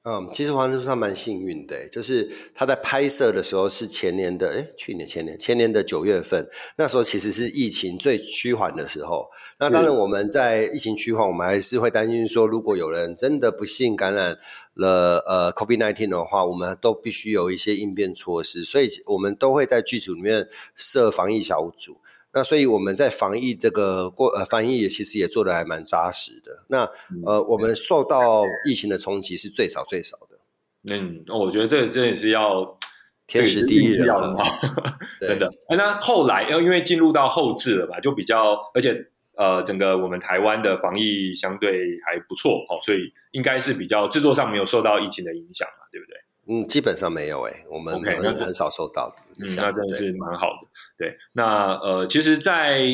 [0.07, 9.27] 嗯，其实华灯初上蛮幸运的，就是他在拍摄的时候是前年的，哎，去年前年前年的九月份，那时候其实是疫情最趋缓的时候。
[9.57, 14.37] 那当然我们在疫情趋缓，我们还是会担心说，如果有人真的不幸感染
[14.75, 21.97] 了呃 COVID nineteen 的话，我们都必须有一些应变措施，所以我们都会在剧组里面设防疫小组。
[22.35, 26.51] 那所以我们在防疫这个过呃防疫其实也做的还蛮扎实的。
[26.67, 26.87] 那
[27.25, 30.37] 呃我们受到疫情的冲击是最少最少的。
[30.83, 32.77] 嗯，我觉得这这也是要
[33.25, 34.43] 天时地利要很好，
[35.19, 35.49] 真的。
[35.69, 41.71] 那后来要因为进入到后置了吧，就比较而且呃整个我们台湾的防疫相对
[42.05, 46.17] 还不错哦，所以应该是比较制作上没有受到疫情的影响嘛，对不对？
[46.47, 50.67] 嗯，基本上没有诶，我们很很少收到的，嗯，那真的是蛮好的。
[50.97, 52.87] 对，那呃，其实，在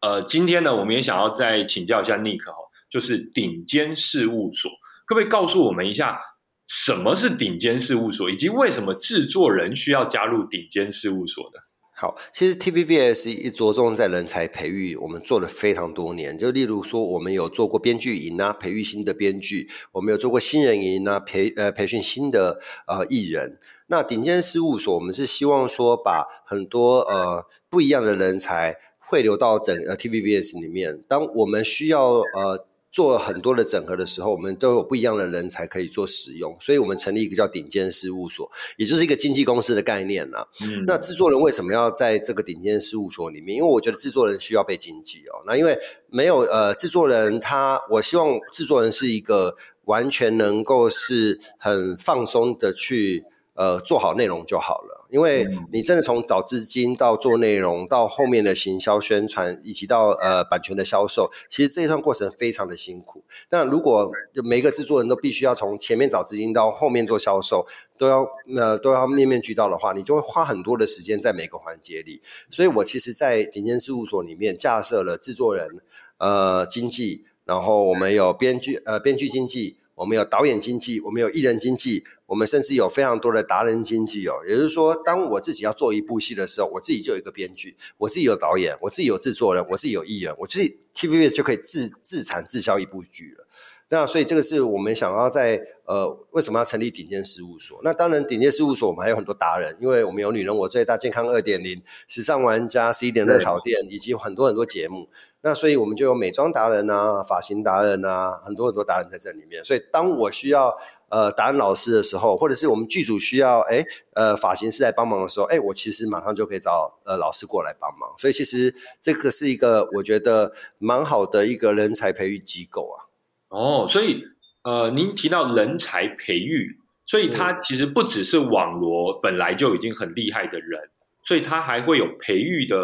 [0.00, 4.70] 呃今天呢，我们也想要再请教一下 Nick 哦，就是顶尖事务所，
[5.06, 6.18] 可不可以告诉我们一下
[6.66, 11.60] 什么是顶尖事务所，以及为什么制作人需要加入顶尖事务所呢？
[11.98, 16.36] 好，其实 TVBS 一着重在人才培育，我们做了非常多年。
[16.36, 23.58] 就例如说，我们有做过编剧营啊，培育新的编剧；我们有做过新人营啊，培呃培训新的呃艺人。
[23.86, 31.00] 那顶尖事务所，我们是希望说把很多呃不一样的人才汇流到整呃 TVBS 里面。
[31.08, 32.66] 当我们需要呃。
[32.96, 40.48] 做很多的整合的时候，我们都有不一样的人才可以做使用，所以我们成立一个叫顶尖事务所，也就是一个经纪公司的概念啦。
[40.62, 43.54] 嗯，那制作人为什么要在这个顶尖事务所里面？
[43.54, 45.44] 因为我觉得制作人需要被经纪哦。
[45.46, 45.78] 那因为
[46.08, 53.26] 没有呃制作人，他我希望制作人是一个完全能够是很放松的去。
[53.56, 63.24] 呃，做好内容就好了，因为你真的从找资金到做内容，到后面的行销宣传，以及到呃版权的销售，其实这一段过程非常的辛苦。
[63.48, 64.12] 那如果
[64.44, 67.66] 每一个制作人都必须要从前面找资金到后面做销售，
[67.96, 72.20] 都要呃都要面面俱到的话，你就会花很多的时间在每个环节里。
[72.50, 75.80] 所以我其实，在顶尖事务所里面架设了制作人
[76.18, 79.78] 呃经济，然后我们有编剧呃编剧经济。
[79.96, 84.34] 我们有导演经济，我们有艺人经济，我们甚至有非常多的达人经济哦。
[84.46, 93.46] 也就是说，当我自己要做一部戏的时候，我自己就有一个编剧，我自己有导演，我自己有制作人，我自己有艺人，我自己 TVB 就可以自自产自销一部剧了。
[93.88, 97.80] 那所以这个是我们想要在呃，为什么要成立顶尖事务所？
[97.84, 105.08] 那当然，顶尖事务所我们还有很多达人，因为我们有女人我最大、健康二点零、时尚玩家、十一点热炒店，以及很多很多节目。
[105.42, 109.64] 那所以我们就有美妆达人啊、发型达人啊，很多很多达人在这里面。
[109.64, 110.76] 所以当我需要
[111.08, 118.10] 呃达人老师的时候，或者是我们剧组需要哎呃发型师来帮忙的时候，哎，我其实马上就可以找呃老师过来帮忙。
[118.18, 123.06] 所以其实这个是一个我觉得蛮好的一个人才培育机构啊。
[123.48, 124.24] 哦，所以
[124.62, 130.90] 呃，您提到人才培育，所以它其实不只是网罗本来就已经很厉害的人，
[131.24, 132.76] 所以他还会有培育的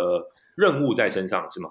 [0.55, 1.71] 任务在身上，是吗？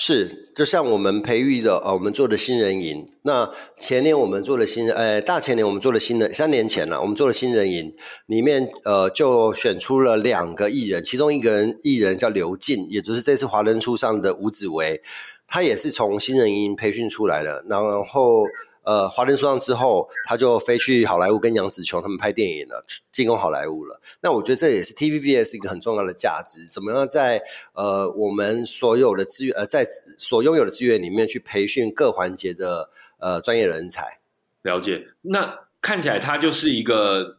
[0.00, 3.04] 是，就像我们培育的，呃，我们做的新人营。
[3.22, 7.92] 那前年我们做的新人，呃，大前年我们做的新人，三年前了，我们做的新人营
[8.26, 15.02] 里面，呃，就选出了两个艺人，其中一个人艺人叫刘静，也就是这次华人初上的吴子维，
[15.48, 18.44] 他也是从新人营培训出来的，然后。
[18.88, 24.00] 呃，华灯初上之后，他就飞去好莱坞跟杨紫琼他们拍电影了，进攻好莱坞了。
[24.22, 27.42] 那我觉得这也是 TVBS 一个很重要的价值，怎么样在
[27.74, 32.88] 呃我们所有的资源呃在所拥有的资源里面去培训各环节的
[33.20, 34.20] 呃专业人才。
[34.62, 37.36] 了解，那看起来他就是一个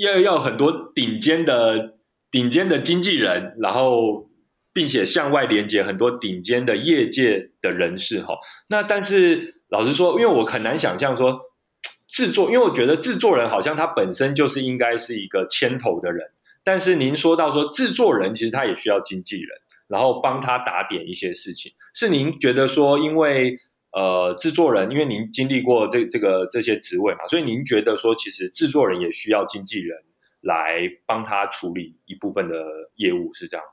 [0.00, 1.98] 要要很多顶尖的
[2.30, 4.30] 顶尖的经纪人，然后
[4.72, 8.38] 并且向外连接很多顶尖的业界的人士哈。
[8.70, 9.59] 那但是。
[9.70, 11.40] 老实说，因为我很难想象说
[12.06, 16.30] 制作，因为我觉得制作人好像他本身就是应该是一个牵头的人。
[16.62, 19.48] 但是您说到说制作人，其实他也需要经纪人，
[19.88, 21.72] 然后帮他打点一些事情。
[21.94, 23.56] 是您觉得说，因为
[23.92, 29.96] 呃制作人，因为您经历过这这个这些职位嘛，所以您觉得说，其实制作人也需要经纪人
[30.42, 32.56] 来帮他处理一部分的
[32.96, 33.64] 业务，是这样。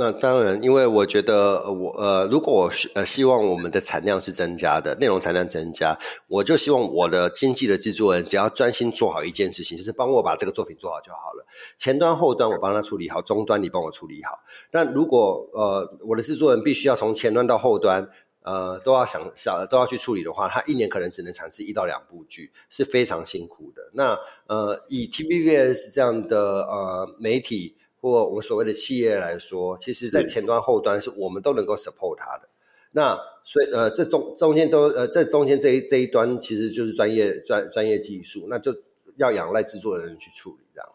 [0.00, 11.44] 那当然，因为我觉得我呃，如果我是呃希望我们的产量是增加的，内容产量增加，我就希望我的经济的制作人只要专心做好一件事情，就是帮我把这个作品做好就好了。
[11.76, 14.38] 前端后端我帮他处理好，终端你帮我处理好。
[14.70, 18.08] 那如果呃我的制作人必须要从前端到后端
[18.44, 23.82] 呃都要想想都要去处理的话，他一年可能只能产制一到两部剧，是非常辛苦的。
[23.94, 27.74] 那呃以 TVBS 这样的呃媒体。
[28.00, 32.48] 或我们所谓的企业来说，其实在前端后端是我们都能够 support 它的。
[32.92, 38.74] 那所以呃，这中中间都呃，这中间这一这一端其实就是专业专专业技术，那就
[39.16, 40.88] 要仰赖制作人去处理这样。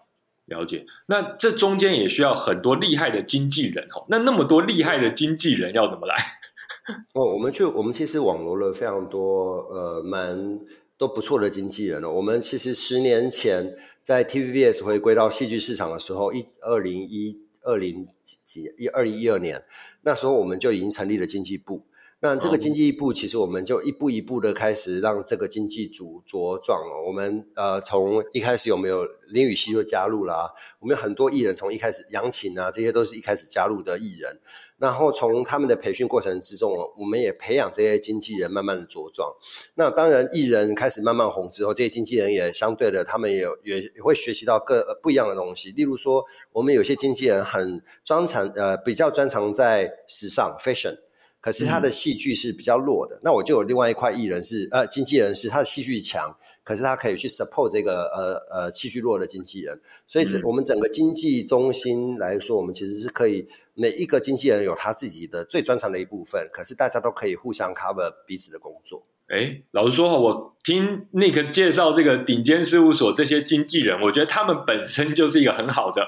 [0.45, 0.85] 了解。
[1.07, 4.05] 那这中间也需要很多厉害的经纪人哦。
[4.09, 6.15] 那那么多厉害的经纪人要怎么来？
[7.13, 10.57] 哦，我们去我们其实网罗了非常多呃蛮。
[11.03, 12.09] 都不错的经纪人了。
[12.09, 18.07] 我们其实十年前在 TVBS 回归到戏剧市场的时候，一二零一二零
[18.45, 19.61] 几一二零一二年，
[20.03, 21.83] 那时候我们就已经成立了经纪部。
[22.23, 27.03] 那这个经济部其实我们就一步一步的开始让这个经济组茁壮了。
[27.05, 34.39] 我们呃从一开始有没有林雨熙就加入了，我们有很多艺人从一开始杨琴啊这些都是一开始加入的艺人。
[34.77, 39.29] 然后从他们的培训过程之中，我们也培养这些经纪人慢慢的茁壮。
[39.75, 45.71] 那当然艺人开始慢慢红之后，这些经纪人也相对的他们也也也会学习到各不一样的东西。
[45.71, 51.02] 例如说，我们有些经纪人很专长呃比较专长在时尚 fashion。
[51.43, 59.77] 可是他的戏剧是比较弱的，那我就有另外一块艺人是呃经纪人是他的戏剧强，可是他可以去 support 这个呃呃戏剧弱的经纪人，
[60.07, 69.05] 所以我们整个经纪中心来说，我们其实是可以每一个经纪人有他自己的最专长的一部分，可是大家都可以互相 cover 彼此的工作。
[69.27, 76.01] 哎，老实说我听 Nick 介绍这个顶尖事务所这些经纪人，我觉得他们本身就是一个很好的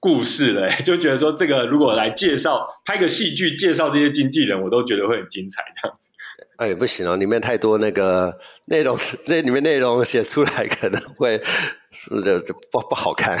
[0.00, 6.10] 故事了， 就觉得说这个如果来介绍拍个戏剧介绍这些经纪人，我都觉得会很精彩这样子。
[6.56, 11.40] 哎，不行哦，里面太多那个 内容， 那里面内容写出来可能会
[12.24, 12.40] 这
[12.72, 13.38] 不不好看，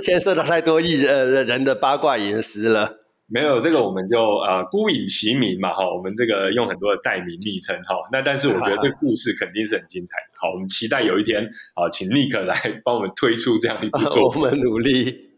[0.00, 2.99] 牵涉到太多艺呃人的八卦隐私了。
[3.32, 7.94] 没有这个，我们就呃孤影其名嘛哈，我们这个用很多的代名昵称哈。
[8.10, 10.16] 那但是我觉得这 故事肯定是很精彩。
[10.40, 14.42] 好，我们期待有一天啊，请 Nick 来 帮我们推出这样一部作 品。
[14.42, 15.30] 我们努力。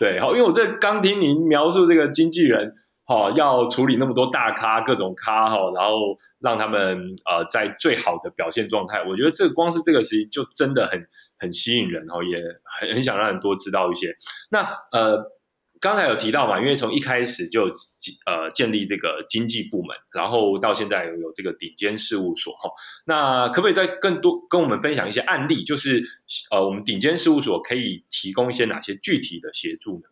[0.00, 2.74] 对，好，因为我这刚听您描述这个经纪人
[3.04, 11.06] 哈，要处理那么多大咖各种咖哈，然后让他们呃在最好的表现状态，我觉得这光是这个事情就真的很
[11.38, 12.42] 很吸引人哦，也
[12.80, 14.12] 很很想让人多知道一些。
[14.50, 15.37] 那呃。
[15.80, 17.66] 刚才有提到嘛，因为从一开始就
[18.26, 22.70] 呃建立这个经济部门，然后到现在有这个顶尖事务所哈，
[23.06, 25.64] 那可不可以再更多跟我们分享一些案例？
[25.64, 26.02] 就是
[26.50, 30.08] 呃我们顶尖事务所可以提供一些哪些具体的协助呢？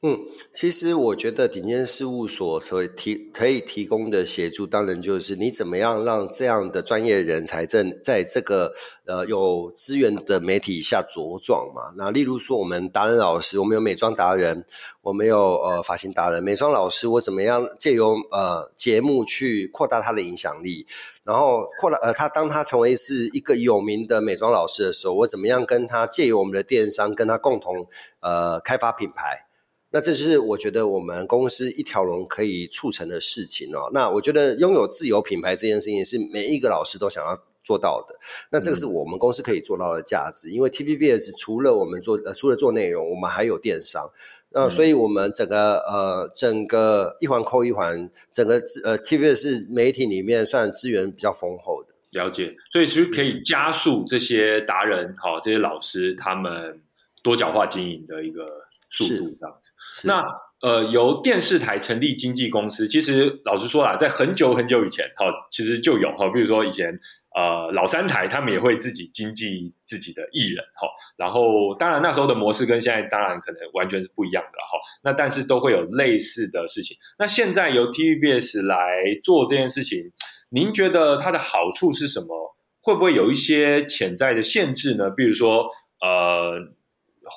[0.00, 0.16] 嗯，
[0.54, 8.72] 其实我觉得顶尖事务所所提可以提供的协助，当然就是你怎么样让这样的专业人才正在这个
[9.06, 11.92] 呃有资源的媒体下茁壮嘛。
[11.96, 14.64] 那例如说，我们达人老师，我们有美妆达人，
[15.00, 16.44] 我们有呃发型达人。
[16.44, 20.86] 美妆老师，我怎么样借由呃节目去扩大他的影响力？
[21.24, 27.88] 然后扩大呃他当他成为是一个有名的美妆老师的时候，我怎么样跟他借由我们的电商跟他共同
[28.20, 29.47] 呃开发品牌？
[29.90, 33.90] 那这是我觉得我们公司一条龙可以促成的事情哦。
[33.92, 38.14] 那我觉得拥有自有品牌这件事情是每一个老师都想要做到的。
[38.50, 44.10] 那这个是我们公司可以做到的价值，因为 TVBS 除了我们做呃除了做内容，我们还有电商。
[44.50, 51.94] 那所以我们整个呃整个一环扣一环，整个呃 TVBS 是媒体里面算资源比较丰厚的。
[52.12, 56.80] 了解，所以其实可以加速这些达人好这些老师他们
[57.22, 58.46] 多角化经营的一个
[58.90, 60.06] 速度，这样子。
[60.06, 60.24] 那
[60.60, 66.98] 呃，由电视台成立经纪公司，其实老实说啦，在很久很久以前，哈，其实就有哈，比如说以前
[67.36, 76.96] 呃老三台，他们也会自己经纪自己的艺人，哈，然后当然那时候的模式跟现在当然可能完全是不一样的哈，那但是都会有类似的事情。
[77.20, 80.10] 那现在由 TVBS 来做这件事情，
[80.50, 82.56] 您觉得它的好处是什么？
[82.80, 85.08] 会不会有一些潜在的限制呢？
[85.10, 85.68] 比如说
[86.00, 86.58] 呃，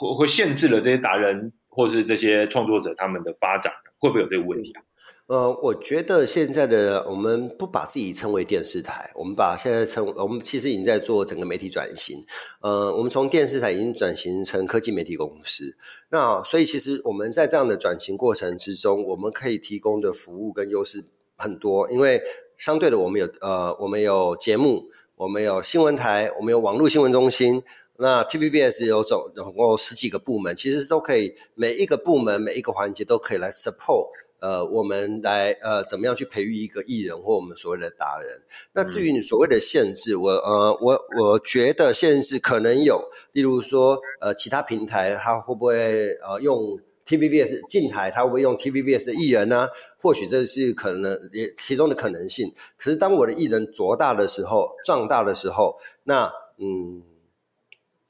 [0.01, 1.53] 会会限制了这些达人。
[1.73, 4.83] 或是这些创作者他们的发展会不会有这个问题啊？
[5.27, 12.25] 呃，我觉得现在的我们不把自己称为电视台，我们把现在称我们其实已经在做整个媒体转型。
[12.59, 15.77] 呃，我们从电视台已经转型成科技媒体公司。
[16.09, 21.05] 那所以其实我们在这样的转型过程之中，我们可以提供的服务跟优势
[21.37, 22.21] 很多，因为
[22.57, 27.63] 相对的我们有呃我们有节目，我们有新闻台，我们有网络新闻中心。
[28.01, 34.07] 那 TVBS 有总总共十几个部门，其实都可以每一个部门每一个环节都可以来 support，
[34.39, 38.41] 呃，我们来呃怎么样去培育一个艺人或我们所谓的达人。
[38.73, 49.67] 那至于你所谓的限制，我呃我我觉得限制可能有，例如说呃其他平台它会不会呃用 TVBS 进台，它会不会用 TVBS 的艺人呢？
[49.99, 52.51] 或许这是可能也其中的可能性。
[52.79, 57.03] 可是当我的艺人做大的时候，壮大的时候，那嗯。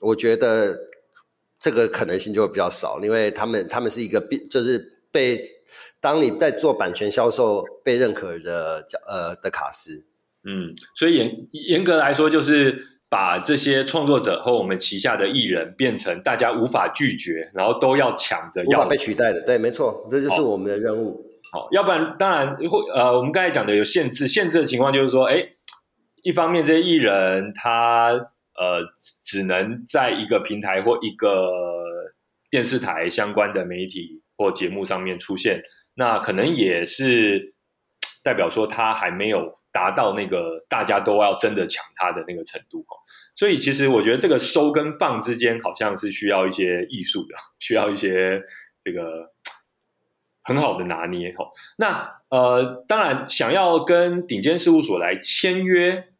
[0.01, 0.77] 我觉得
[1.59, 5.39] 这个可能性就会比较少，因为他们他们是一个被就是被
[5.99, 10.05] 当你在做版权销售被认可的呃的卡司，
[10.43, 21.23] 嗯，所以严严格来说，就是把这些创作者和我们旗下的艺人变成大家无法拒绝，然后都要抢着要被取代的，对，没错，这就是我们的任务。
[21.53, 25.43] 好，要不然当然会呃，我们刚才讲的有限制，限制的情况就是说，哎，
[26.23, 28.31] 一方面这些艺人他。
[28.53, 28.83] 呃，
[29.23, 31.49] 只能在一个平台或一个
[32.49, 37.55] 电视台相关的媒体或节目上面出现，那可能也是
[38.23, 42.85] 代表说他还没有达到那个大家都要真的抢他的那个程度
[43.35, 48.43] 所以其实我觉得这个收跟放之间好像是需要一些艺术的，需要一些
[48.83, 49.31] 这个
[50.43, 51.45] 很好的拿捏哈。
[51.77, 56.10] 那呃，当然想要跟顶尖事务所来签约。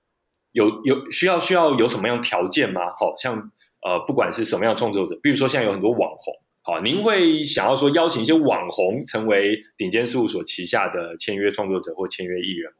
[0.52, 2.82] 有有需要需要有什么样条件吗？
[2.98, 3.52] 好像
[3.84, 12.78] 呃，不管是什么样的创作者，比如说现在有很多网红，好，您会想要说邀请一些网红成为顶尖事务所旗下的签约创作者或签约艺人吗？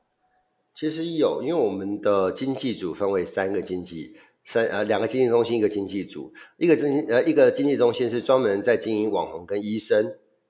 [0.76, 10.06] 其实有，因为我们的经济组分为三个经济，三呃两个经济中心，一个经济组，一个经呃一个经济中心是专门在经营网红跟医生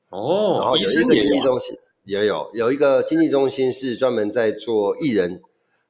[0.10, 5.42] 哦，然后有一个经济中心也有有一个经济中心是专门在做艺人。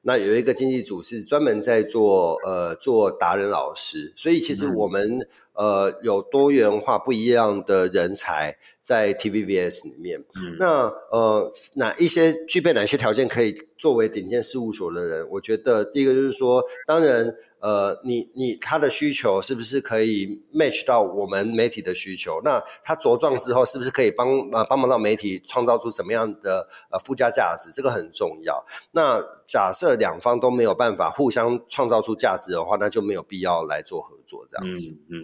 [0.04, 10.20] 那有一个经济组是专门在做呃做达人老师，所以其实我们呃有多元化不一样的人才在 TVBS 里面。
[10.42, 15.28] 嗯，那呃哪一些具备哪些条件可以作为顶尖事务所的人？
[15.30, 17.34] 我觉得第一个就是说，当然。
[17.62, 22.40] 呃，你你他的需求是不是可以 match 到我们媒体的需求？
[22.44, 27.70] 那他茁壮之后，是不是可以帮呃帮忙到媒体创造出什么样的呃附加价值？
[27.72, 28.66] 这个很重要。
[28.90, 34.92] 那假设两方都没有办法互相创造出价值的话，那就没有必要来做合作这样子。
[35.10, 35.22] 嗯嗯，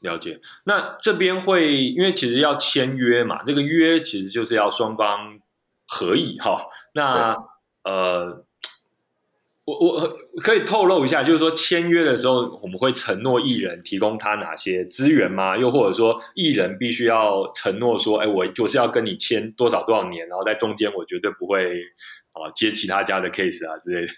[0.00, 0.40] 了解。
[0.64, 5.40] 那这边会因为其实要签约嘛，这个约其实就是要双方
[5.86, 6.66] 合意哈。
[6.94, 7.36] 那
[7.84, 8.44] 呃。
[9.64, 15.56] 我我可以透露一下，就是说签约的时候，我们会承诺艺人提供他哪些资源吗？
[15.56, 21.80] 又或者说艺人必须要承诺说，哎，我就是要跟你签多少多少年，然后在中间我绝对不会
[22.32, 24.12] 啊接其他家的 case 啊之类的。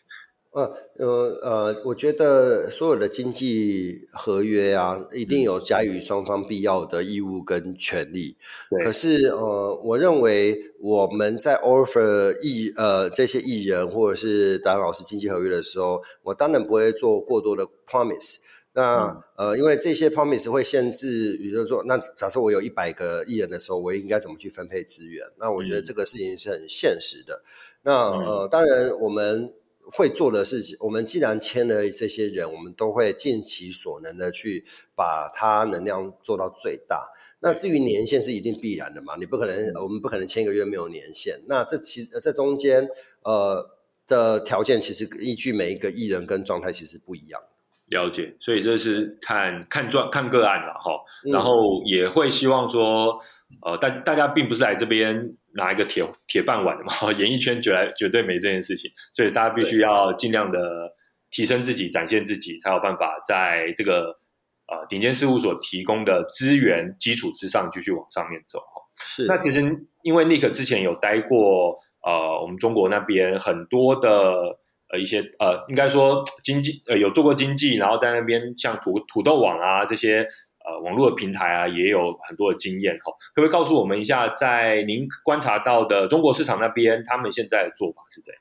[0.55, 1.07] 呃呃
[1.42, 8.36] 呃，我觉得所有的经济合约啊，一定有加予双方必要的义务跟权利。
[8.84, 18.36] 可是呃，我认为我们在 offer 艺呃这些艺人或者是达老师经济合约的时候，我当然不会做过多的 promise。
[18.74, 25.26] 那呃，因为这些 promise 会限制，比如说，那假设我有一百个艺人的时候，我应该怎么去分配资源？
[25.40, 27.42] 那我觉得这个事情是很现实的。
[27.82, 29.52] 那呃，当然我们。
[29.97, 34.64] 会做的事情，我们既然签了这些人，我们都会尽其所能的去
[34.97, 37.09] 把它能量做到最大。
[37.40, 39.14] 那至于年限是一定必然的嘛？
[39.16, 41.40] 你不可能，我们不可能签一个月没有年限。
[41.47, 42.88] 那这其这中间
[43.22, 43.70] 呃
[44.09, 47.40] 的条件，其实依据每一个艺人跟状态其实不一样。
[47.88, 50.99] 了解，所以这是看看状看个案了哈。
[51.30, 53.20] 然后也会希望说，
[53.64, 55.36] 呃，大大家并不是来这边。
[55.55, 60.92] 拿一个铁铁饭碗的嘛， 演艺圈绝来绝对没这件事情，所以大家必须要尽量的
[61.30, 64.18] 提升自己，展现自己，才有办法在这个
[64.66, 68.82] 呃顶尖事务所提供的资源基础之上继续往上面走哈。
[69.05, 69.61] 是，那其实
[70.02, 74.59] 因为 Nick 之前有待过呃我们中国那边很多的
[74.92, 80.26] 呃一些呃应该说经济呃有做过经济，然后在那边像土土豆网啊这些。
[80.64, 88.40] 呃，网络的平台啊，也有很多的经验哈，可不可以告诉我们一下，在您观察到的中国市场那边，他们现在的做法是怎样？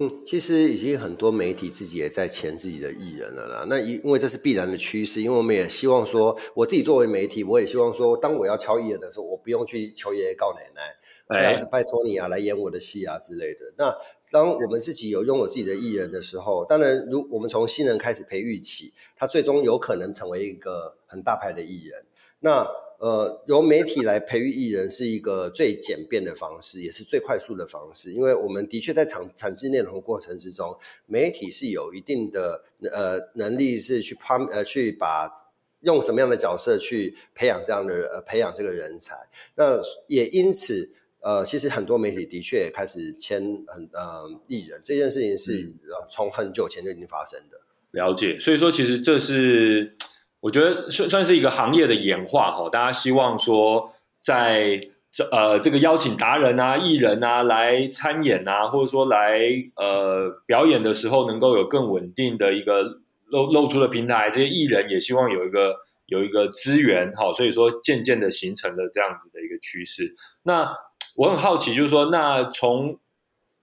[0.00, 3.66] 嗯，其实已经很多媒体自己也在签自己的艺人了啦。
[3.68, 10.94] 那因因为这是必然的趋势，因为我们也希望说，我自己作为媒体，我也希望说，当我要敲艺人的时候，我不用去求爷爷告奶奶。
[11.28, 13.60] 哎，拜托你啊，来演我的戏啊之类的。
[13.76, 13.94] 那
[14.30, 22.04] 当我们自己有拥有自己的艺人的时候，当然，如我们从新人开始培育起，他最终有可能成为一个很大牌的艺人。
[22.40, 22.66] 那
[22.98, 30.76] 呃，由媒体来培育艺人是一个最简便的方式，也是最快速的方式，因为我们的确在产产制内容过程之中，
[31.06, 35.32] 媒体是有一定的呃能力，是去攀呃去把
[35.80, 39.14] 用什么样的角色去培养这样的呃培养这个人才。
[39.54, 40.92] 那也因此。
[41.20, 45.72] 呃，其实很多媒体的确开始签很呃艺人，这件事情是
[46.10, 47.58] 从很久前就已经发生的。
[47.92, 49.96] 了解，所以说其实这是
[50.40, 52.68] 我觉得算算是一个行业的演化哈。
[52.70, 53.92] 大家希望说，
[54.22, 54.78] 在
[55.10, 59.40] 这呃这个邀请达人啊、艺人啊来参演啊，或者说来
[59.76, 62.82] 呃表演的时候，能够有更稳定的一个
[63.26, 64.30] 露露出的平台。
[64.30, 65.74] 这些艺人也希望有一个
[66.06, 70.14] 有一个资源哈，所以说渐渐的形成了这样子的一个趋势。
[70.42, 70.70] 那
[71.18, 72.96] 我很好奇，就是说，那从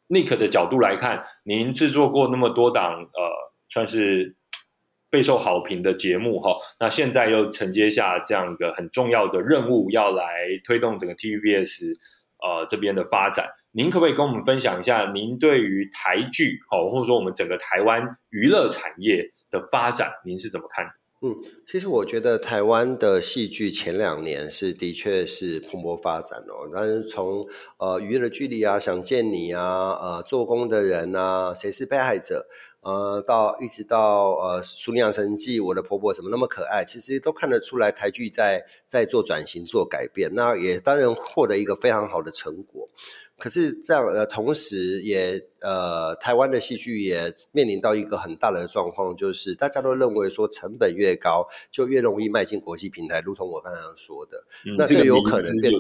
[0.10, 4.36] Nick 的角度来看，您制作过那么多档呃，算是
[5.10, 10.26] 备受好评的节目哈，那现在又承接下这样一个很重要的任务，要来
[10.66, 11.94] 推动整个 TVBS
[12.44, 20.92] 呃这边的发展，您可不可以跟我们分享一下，您对于台剧哦，或者说我们整个台湾娱乐产业的发展，您是怎么看？
[21.22, 21.34] 嗯，
[21.66, 26.70] 其实我觉得台湾的戏剧前两年是的确是蓬勃发展哦。
[26.72, 27.48] 但是从
[27.78, 32.46] 呃《娱乐距离》啊，《想见你》啊，呃，《做工的人》啊，《谁是被害者》
[32.88, 36.86] 呃，到一直到呃《淑女养成记》，我的婆婆怎么那么可爱？
[36.86, 40.30] 其实都看得出来台剧在在做转型、做改变。
[40.36, 42.88] 那也当然获得一个非常好的成果。
[43.38, 54.44] 可是这样呃，同时也呃，台湾的戏剧也面临到一个很大的状况，就是大家都认为说成本越高，就越容易迈进国际平台，如同我刚刚说的，
[54.78, 55.72] 那就有可能变。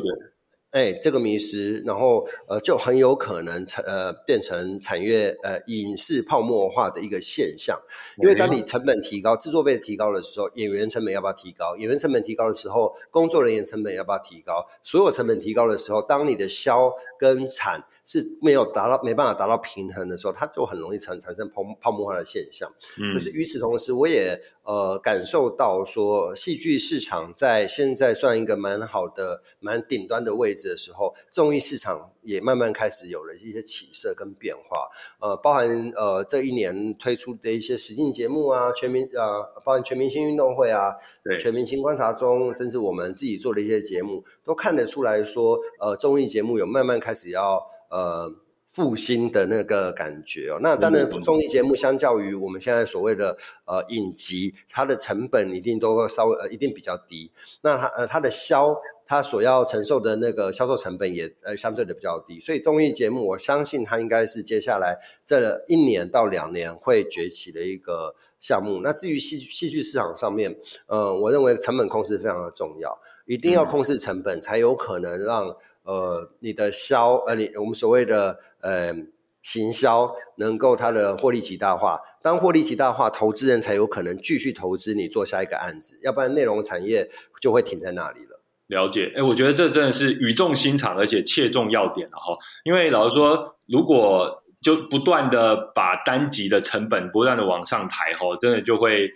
[0.76, 7.80] 哎，这个迷失，然后呃，就很有可能成呃变成产业呃影视泡沫化的一个现象。
[8.17, 11.78] 因为当你成本提高，制作费提高的时候，演员成本要不要提高？
[11.78, 14.67] 演员成本提高的时候，工作人员成本要不要提高？
[14.84, 22.69] 所有成本提高的时候，当你的销跟产是没有达到没办法达到平衡的时候，它就很容易产产生泡泡沫化的现象。
[22.99, 34.89] 嗯可是与此同时，我也呃感受到说，戏剧市场在现在算一个蛮好的、蛮顶端的位置的时候，综艺市场也慢慢开始有了一些起色跟变化。
[35.20, 48.34] 呃，包含呃这一年推出的一些实境节目啊，全民呃，包含全明星运动会啊，对全明星观察中，甚至我们自己做的一些节目，都看得出来说，呃，综艺节目有慢慢开始要呃
[48.68, 50.59] 复兴的那个感觉哦。
[50.61, 57.32] 那当然，嗯综艺节目相较于我们现在所谓的呃影集，它的成本一定都会稍微呃一定比较低。
[57.61, 58.76] 那它呃它的销
[59.08, 68.82] 它所要承受的那个销售成本也呃相对的比较低，所以综艺节目我相信它应该是接下来这一年到两年会崛起的一个项目。
[68.84, 70.56] 那至于戏戏剧市场上面，
[70.88, 78.93] 呃，我认为成本控制非常的重要，一定要控制成本，才有可能让呃你的销呃你我们所谓的呃
[79.41, 81.99] 行销能够它的获利极大化。
[82.24, 87.08] 当获利极大化，投资人才有可能继续投资你做下一个案子，要不然内容产业
[87.39, 88.35] 就会停在那里了。
[88.68, 92.38] 了解，哎，我觉得这真的是语重心长，而且切中要点了哈。
[92.63, 99.11] 因为老实说，如果就不断的把单集的成本不断的往上抬哈，真的就会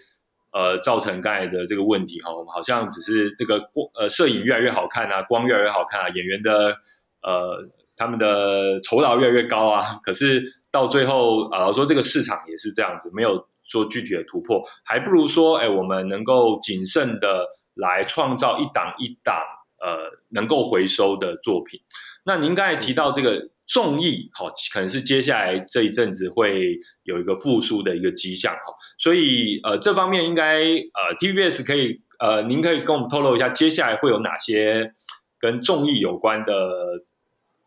[0.54, 2.32] 呃造成刚才的这个问题哈。
[2.32, 6.76] 我们好像只是这个光呃摄影越来越好看啊，光越来越好看啊，演员的
[7.24, 17.46] 呃他们的酬劳越来越高啊，可是到最后啊、呃，说这个市场也是这样子，没有做具体的突破，还不如说，哎，我们能够谨慎的
[17.80, 19.36] 来创造一档一档
[19.80, 21.80] 呃能够回收的作品。
[22.26, 34.94] 那您刚才提到这个综艺，好，可能是接下来这一阵子会有一个复苏的一个迹象，哈，所以呃这方面应该呃 TVBS 可以呃，您可以跟我们透露一下，接下来会有哪些
[35.40, 36.54] 跟综艺有关的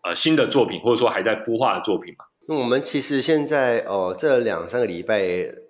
[0.03, 2.25] 呃新的作品，或者说还在孵化的作品吗？
[2.47, 5.23] 那我们其实现在哦，这两三个礼拜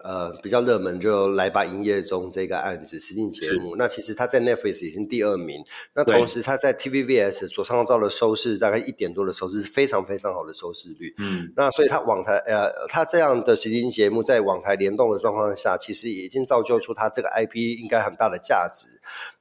[0.02, 3.76] 呃比较热门，就来吧营业中这个案子实境节目。
[3.76, 5.62] 那其实它在 Netflix 已经第二名，
[5.94, 11.14] 那同时它在 TVBS 所创造的收视大概一点多的收视，是非常非常好的收视率。
[11.18, 18.88] 嗯，那所以它网台呃，它这样的实境节目在网台联动的状况下，其实已经造就出它这个 IP 应该很大的价值。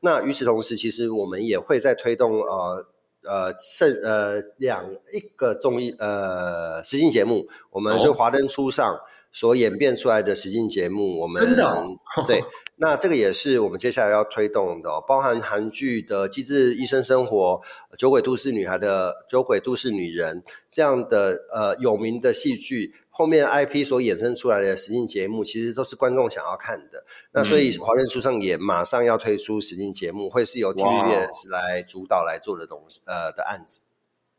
[0.02, 2.88] 那与此同时，其实我们也会在推动呃。
[3.24, 9.00] 呃，剩呃两一个综艺呃实境节目，我们就华灯初上
[9.32, 11.44] 所演变出来的实境节目，我们
[12.28, 12.44] 对，
[12.78, 17.62] 那这个也是我们接下来要推动的、哦，包含韩剧的《机智医生生活》、
[17.98, 22.96] 《酒鬼都市女孩》的《酒鬼都市女人》这样的呃有名的戏剧。
[23.14, 27.04] 后面 IP 所衍生出来的实境节目，其实都是观众想要看的。
[27.34, 33.82] 那所以华人书上也马上要推出实境节目，会是由 TVBS 来主导来做的东西，呃的案子。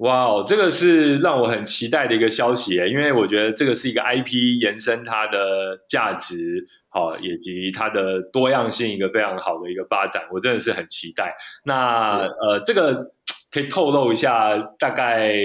[0.02, 11.36] 哇哦，这个是让我很期待的一个消息因为我觉得这个是一个 IP 延伸它的价值，好，以及它的多样性一个非常好的一个发展，我真的是很期待。
[11.64, 13.12] 那呃，这个
[13.52, 15.36] 可以透露一下大概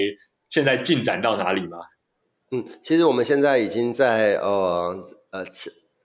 [0.50, 1.78] 现在进展到哪里吗？
[2.52, 5.46] 嗯，其实我们现在已经在呃呃，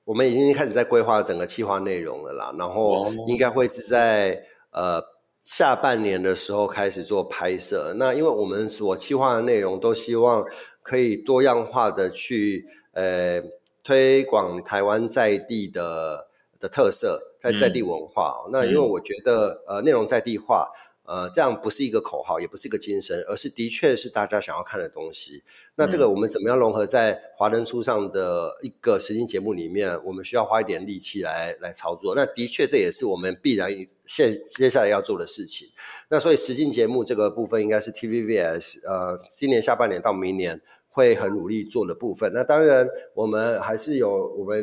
[0.04, 4.42] 我们已经开始在规划整个企划内容了啦，然后应该会是在
[4.72, 5.00] 呃
[5.42, 7.94] 下半年的时候开始做拍摄。
[7.96, 10.44] 那因为我们所计划的内容都希望
[10.82, 13.42] 可以多样化的去呃
[13.84, 16.28] 推广台湾在地的
[16.58, 18.44] 的特色，在在地文化。
[18.50, 20.70] 那因为我觉得呃内容在地化。
[21.12, 25.42] 呃，这样不是一个口号，也不是一个精神，而是的确是大家想要看的东西。
[25.74, 30.02] 那这个我们怎么样融合在华灯初上的一个实境节目里面？
[30.06, 32.14] 我们需要花一点力气来来操作。
[32.14, 33.70] 那的确这也是我们必然
[34.06, 35.68] 现接下来要做的事情。
[36.08, 40.62] 那所以实境节目这个部分应该是 TVBS 呃，今年下半年到明年。
[40.94, 44.62] 会很努力做的部分，那当然我们还是有我们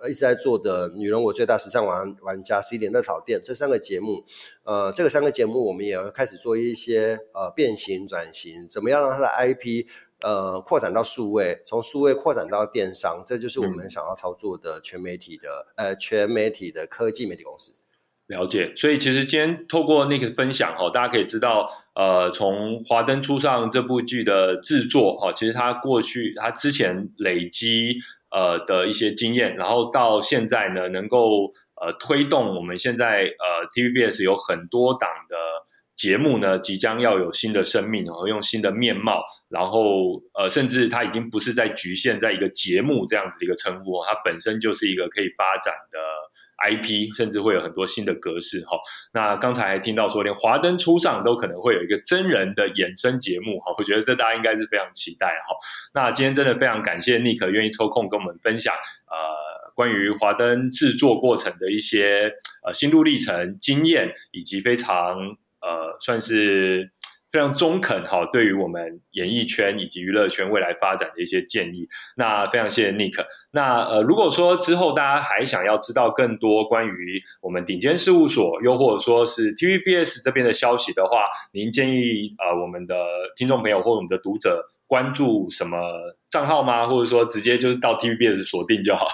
[0.00, 4.24] 呃一直在做的《女人我最大时尚玩玩家》十一点热炒店这三个节目，
[4.64, 9.86] 呃，这个三个节目我们也要开始做一些呃变形转型，怎么样让它的 IP
[10.22, 17.74] 呃扩展到数位，从数位扩展到电商，这就是我们想要操作的全媒体的呃全媒体的科技媒体公司。
[18.28, 27.98] 了解，所以其实今天透过那个分享哈，大家可以知道，呃，从《华灯初上》这部剧的制作哈，其实它过去它之前累积
[28.32, 35.36] 呃的一些经验，然后到现在呢，能够呃推动我们现在呃 TVBS 有很多档的
[35.94, 45.98] 节目呢，即将要有新的生命和用新的面貌，然后呃，甚至它已经不是在局限在一个节目这样子的一个称呼，它本身就是一个可以发展的。
[46.56, 48.78] IP，甚至会有很多新的格式哈。
[49.12, 53.74] 那刚才还听到说，连华灯初上都可能会有一个真人的衍生节目哈。
[53.78, 55.54] 我觉得这大家应该是非常期待哈。
[55.94, 62.32] 那今天真的非常感谢 Nick 愿意抽空跟我们分享呃关于华灯制作过程的一些
[62.66, 65.18] 呃心路历程、经验，以及非常
[65.60, 66.90] 呃算是。
[67.32, 71.88] 非常中肯哈，对于我们演艺圈以及娱乐圈未来发展的一些建议。
[72.16, 73.24] 那非常谢谢 Nick。
[73.50, 82.94] 那呃，如果说之后大家还想要知道更多关于我们顶尖事务所，又或者说是 TVBS 这边的消息的话，您建议呃我们的
[83.36, 84.70] 听众朋友或我们的读者。
[84.88, 85.78] 关注什么
[86.36, 86.86] 账号吗？
[86.86, 89.08] 或者说直接就是到 TVBS 锁定就好。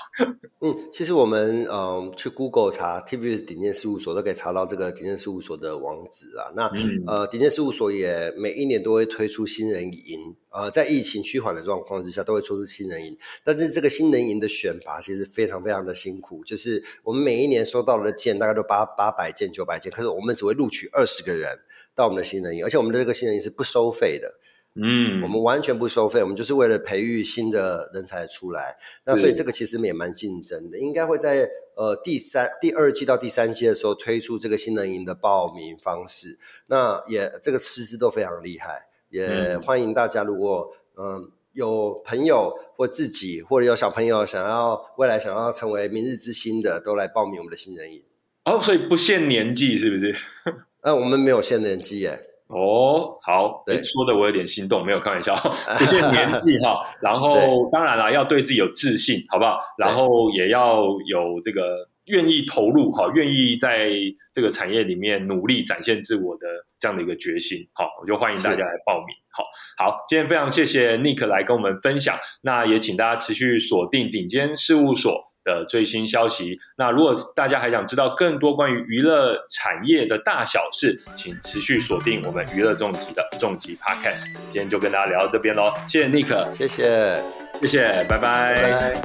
[0.58, 6.50] 嗯，其实我们嗯去 Google 查 TVBS 顶尖事务所都可以查到这个顶尖事务所的网址啊。
[6.56, 6.68] 那
[7.06, 13.16] 呃顶尖事务所也每一年都会推出新人营，呃在疫情趋缓的状况之下都会推出新人营。
[13.44, 21.56] 但是这个新人营的选拔其实非常非常的辛苦，就是我们每一年收到的件大概都八八百件九百件，可是我们只会录取二十个人
[21.94, 24.28] 到我们的新人营，而且我们的这个新人营是不收费的。
[24.74, 28.76] 嗯，我们完全不收费，我们就是为了培育新的人才出来。
[29.04, 36.38] 那所以这个其实也蛮竞争的，应该会在呃第三、第二季到第三季的时候推出这个新人营的报名方式。
[36.68, 48.02] 那也这个师资都非常厉害，也欢迎大家如果嗯有朋友或自己或者有小朋友想要未来想要成为明日之星的，都来报名我们的新人营。
[48.44, 50.16] 哦，所以不限年纪是不是？
[50.80, 52.28] 呃，我们没有限年纪耶。
[52.54, 55.34] 哦，好，对，说的我有点心动，没有开玩笑，
[55.78, 56.82] 不限年纪哈。
[57.00, 59.58] 然后当然了，要对自己有自信，好不好？
[59.78, 63.90] 然后也要有这个愿意投入哈，愿意在
[64.34, 66.46] 这个产业里面努力展现自我的
[66.78, 67.66] 这样的一个决心。
[67.72, 69.16] 好，我就欢迎大家来报名。
[69.30, 69.44] 好，
[69.82, 75.31] 好，今天非常谢谢 Nick 来跟我们分享，那也请大家持续锁定顶尖事务所。
[75.44, 76.58] 的最新消息。
[76.76, 84.26] 那如果大家还想知道更多关于娱乐产业的大小事，请持续锁定我们娱乐重疾的重疾 Podcast。
[84.50, 87.22] 今天就跟大家聊到这边喽，谢谢 Nick，谢谢，
[87.60, 89.02] 谢谢，拜拜。